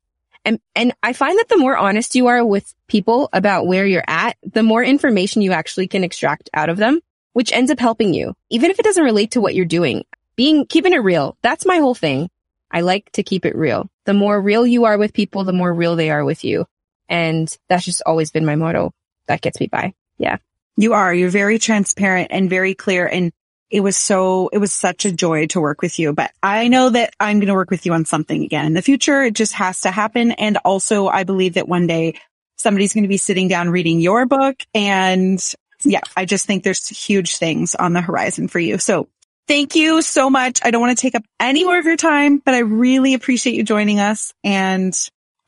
And, 0.47 0.61
and 0.75 0.93
I 1.03 1.11
find 1.11 1.37
that 1.37 1.49
the 1.49 1.57
more 1.57 1.75
honest 1.75 2.15
you 2.15 2.27
are 2.27 2.45
with 2.45 2.73
people 2.87 3.27
about 3.33 3.67
where 3.67 3.85
you're 3.85 4.05
at, 4.07 4.37
the 4.43 4.63
more 4.63 4.81
information 4.81 5.41
you 5.41 5.51
actually 5.51 5.89
can 5.89 6.05
extract 6.05 6.49
out 6.53 6.69
of 6.69 6.77
them, 6.77 7.01
which 7.33 7.51
ends 7.51 7.69
up 7.69 7.79
helping 7.79 8.13
you, 8.13 8.33
even 8.49 8.71
if 8.71 8.79
it 8.79 8.83
doesn't 8.83 9.03
relate 9.03 9.31
to 9.31 9.41
what 9.41 9.55
you're 9.55 9.65
doing. 9.65 10.05
Being, 10.37 10.65
keeping 10.65 10.93
it 10.93 10.99
real. 10.99 11.37
That's 11.41 11.65
my 11.65 11.79
whole 11.79 11.95
thing. 11.95 12.29
I 12.71 12.79
like 12.79 13.11
to 13.11 13.23
keep 13.23 13.45
it 13.45 13.57
real. 13.57 13.89
The 14.05 14.13
more 14.13 14.39
real 14.39 14.65
you 14.65 14.85
are 14.85 14.97
with 14.97 15.11
people, 15.11 15.43
the 15.43 15.51
more 15.51 15.73
real 15.73 15.97
they 15.97 16.11
are 16.11 16.23
with 16.23 16.45
you. 16.45 16.65
And 17.09 17.53
that's 17.67 17.83
just 17.83 18.03
always 18.05 18.31
been 18.31 18.45
my 18.45 18.55
motto. 18.55 18.93
That 19.27 19.41
gets 19.41 19.59
me 19.59 19.67
by. 19.67 19.95
Yeah. 20.17 20.37
You 20.77 20.93
are. 20.93 21.13
You're 21.13 21.29
very 21.29 21.59
transparent 21.59 22.29
and 22.31 22.49
very 22.49 22.73
clear. 22.73 23.05
And 23.05 23.33
it 23.69 23.81
was 23.81 23.97
so, 23.97 24.49
it 24.53 24.59
was 24.59 24.73
such 24.73 25.05
a 25.05 25.11
joy 25.11 25.47
to 25.47 25.59
work 25.59 25.81
with 25.81 25.99
you. 25.99 26.13
But 26.13 26.31
I 26.41 26.67
know 26.67 26.89
that 26.89 27.13
I'm 27.19 27.39
going 27.39 27.47
to 27.47 27.53
work 27.53 27.69
with 27.69 27.85
you 27.85 27.93
on 27.93 28.05
something 28.05 28.43
again 28.43 28.65
in 28.65 28.73
the 28.73 28.81
future. 28.81 29.23
It 29.23 29.33
just 29.33 29.53
has 29.53 29.81
to 29.81 29.91
happen. 29.91 30.31
And 30.31 30.57
also 30.63 31.07
I 31.07 31.23
believe 31.23 31.55
that 31.55 31.67
one 31.67 31.87
day 31.87 32.19
somebody's 32.55 32.93
going 32.93 33.03
to 33.03 33.09
be 33.09 33.17
sitting 33.17 33.47
down 33.47 33.69
reading 33.69 33.99
your 33.99 34.25
book. 34.25 34.63
And 34.73 35.43
yeah, 35.83 36.01
I 36.15 36.25
just 36.25 36.45
think 36.45 36.63
there's 36.63 36.87
huge 36.87 37.37
things 37.37 37.75
on 37.75 37.93
the 37.93 38.01
horizon 38.01 38.47
for 38.47 38.59
you. 38.59 38.77
So 38.77 39.07
thank 39.47 39.75
you 39.75 40.01
so 40.01 40.29
much. 40.29 40.59
I 40.63 40.71
don't 40.71 40.81
want 40.81 40.97
to 40.97 41.01
take 41.01 41.15
up 41.15 41.23
any 41.39 41.63
more 41.63 41.77
of 41.77 41.85
your 41.85 41.97
time, 41.97 42.37
but 42.37 42.53
I 42.53 42.59
really 42.59 43.13
appreciate 43.13 43.55
you 43.55 43.63
joining 43.63 43.99
us. 43.99 44.33
And 44.43 44.93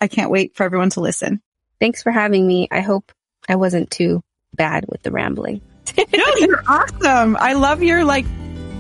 I 0.01 0.07
can't 0.07 0.31
wait 0.31 0.55
for 0.55 0.63
everyone 0.63 0.89
to 0.91 1.01
listen. 1.01 1.41
Thanks 1.79 2.03
for 2.03 2.11
having 2.11 2.45
me. 2.45 2.67
I 2.69 2.81
hope 2.81 3.11
I 3.47 3.55
wasn't 3.55 3.89
too 3.89 4.21
bad 4.53 4.85
with 4.87 5.01
the 5.03 5.11
rambling. 5.11 5.61
no, 6.15 6.25
you're 6.37 6.63
awesome. 6.67 7.37
I 7.37 7.53
love 7.53 7.83
your 7.83 8.03
like, 8.03 8.25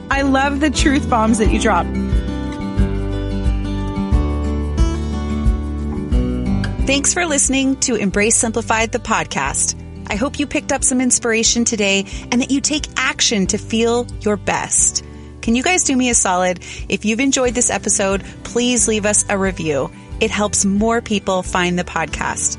I 0.09 0.23
love 0.23 0.59
the 0.59 0.69
truth 0.69 1.09
bombs 1.09 1.37
that 1.39 1.51
you 1.51 1.59
drop. 1.59 1.85
Thanks 6.85 7.13
for 7.13 7.25
listening 7.25 7.75
to 7.81 7.95
Embrace 7.95 8.35
Simplified, 8.35 8.91
the 8.91 8.99
podcast. 8.99 9.75
I 10.07 10.15
hope 10.15 10.39
you 10.39 10.47
picked 10.47 10.71
up 10.71 10.83
some 10.83 11.01
inspiration 11.01 11.63
today 11.63 12.05
and 12.31 12.41
that 12.41 12.49
you 12.49 12.61
take 12.61 12.87
action 12.97 13.45
to 13.47 13.59
feel 13.59 14.07
your 14.21 14.37
best. 14.37 15.05
Can 15.41 15.55
you 15.55 15.61
guys 15.61 15.83
do 15.83 15.95
me 15.95 16.09
a 16.09 16.15
solid? 16.15 16.59
If 16.89 17.05
you've 17.05 17.19
enjoyed 17.19 17.53
this 17.53 17.69
episode, 17.69 18.23
please 18.43 18.87
leave 18.87 19.05
us 19.05 19.23
a 19.29 19.37
review. 19.37 19.91
It 20.19 20.31
helps 20.31 20.65
more 20.65 21.01
people 21.01 21.43
find 21.43 21.77
the 21.77 21.83
podcast. 21.83 22.57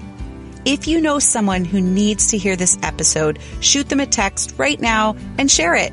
If 0.65 0.87
you 0.87 1.01
know 1.01 1.19
someone 1.19 1.65
who 1.65 1.81
needs 1.81 2.29
to 2.29 2.39
hear 2.39 2.55
this 2.55 2.79
episode, 2.83 3.39
shoot 3.61 3.89
them 3.89 4.01
a 4.01 4.07
text 4.07 4.55
right 4.59 4.79
now 4.79 5.17
and 5.39 5.51
share 5.51 5.75
it. 5.75 5.93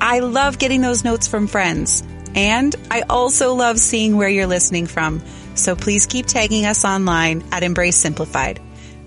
I 0.00 0.20
love 0.20 0.58
getting 0.58 0.80
those 0.80 1.04
notes 1.04 1.28
from 1.28 1.46
friends. 1.46 2.02
And 2.34 2.74
I 2.90 3.02
also 3.02 3.54
love 3.54 3.78
seeing 3.78 4.16
where 4.16 4.28
you're 4.28 4.46
listening 4.46 4.86
from. 4.86 5.22
So 5.54 5.76
please 5.76 6.06
keep 6.06 6.26
tagging 6.26 6.64
us 6.66 6.84
online 6.84 7.44
at 7.52 7.62
Embrace 7.62 7.96
Simplified. 7.96 8.60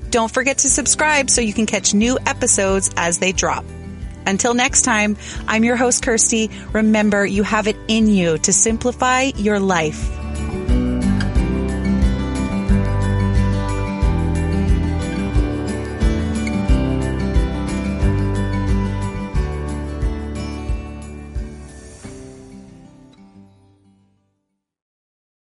Don't 0.09 0.31
forget 0.31 0.59
to 0.59 0.69
subscribe 0.69 1.29
so 1.29 1.41
you 1.41 1.53
can 1.53 1.65
catch 1.65 1.93
new 1.93 2.17
episodes 2.25 2.91
as 2.97 3.19
they 3.19 3.31
drop. 3.31 3.65
Until 4.25 4.53
next 4.53 4.83
time, 4.83 5.17
I'm 5.47 5.63
your 5.63 5.75
host, 5.75 6.03
Kirsty. 6.03 6.49
Remember, 6.71 7.25
you 7.25 7.41
have 7.43 7.67
it 7.67 7.77
in 7.87 8.07
you 8.07 8.37
to 8.39 8.53
simplify 8.53 9.31
your 9.35 9.59
life. 9.59 10.18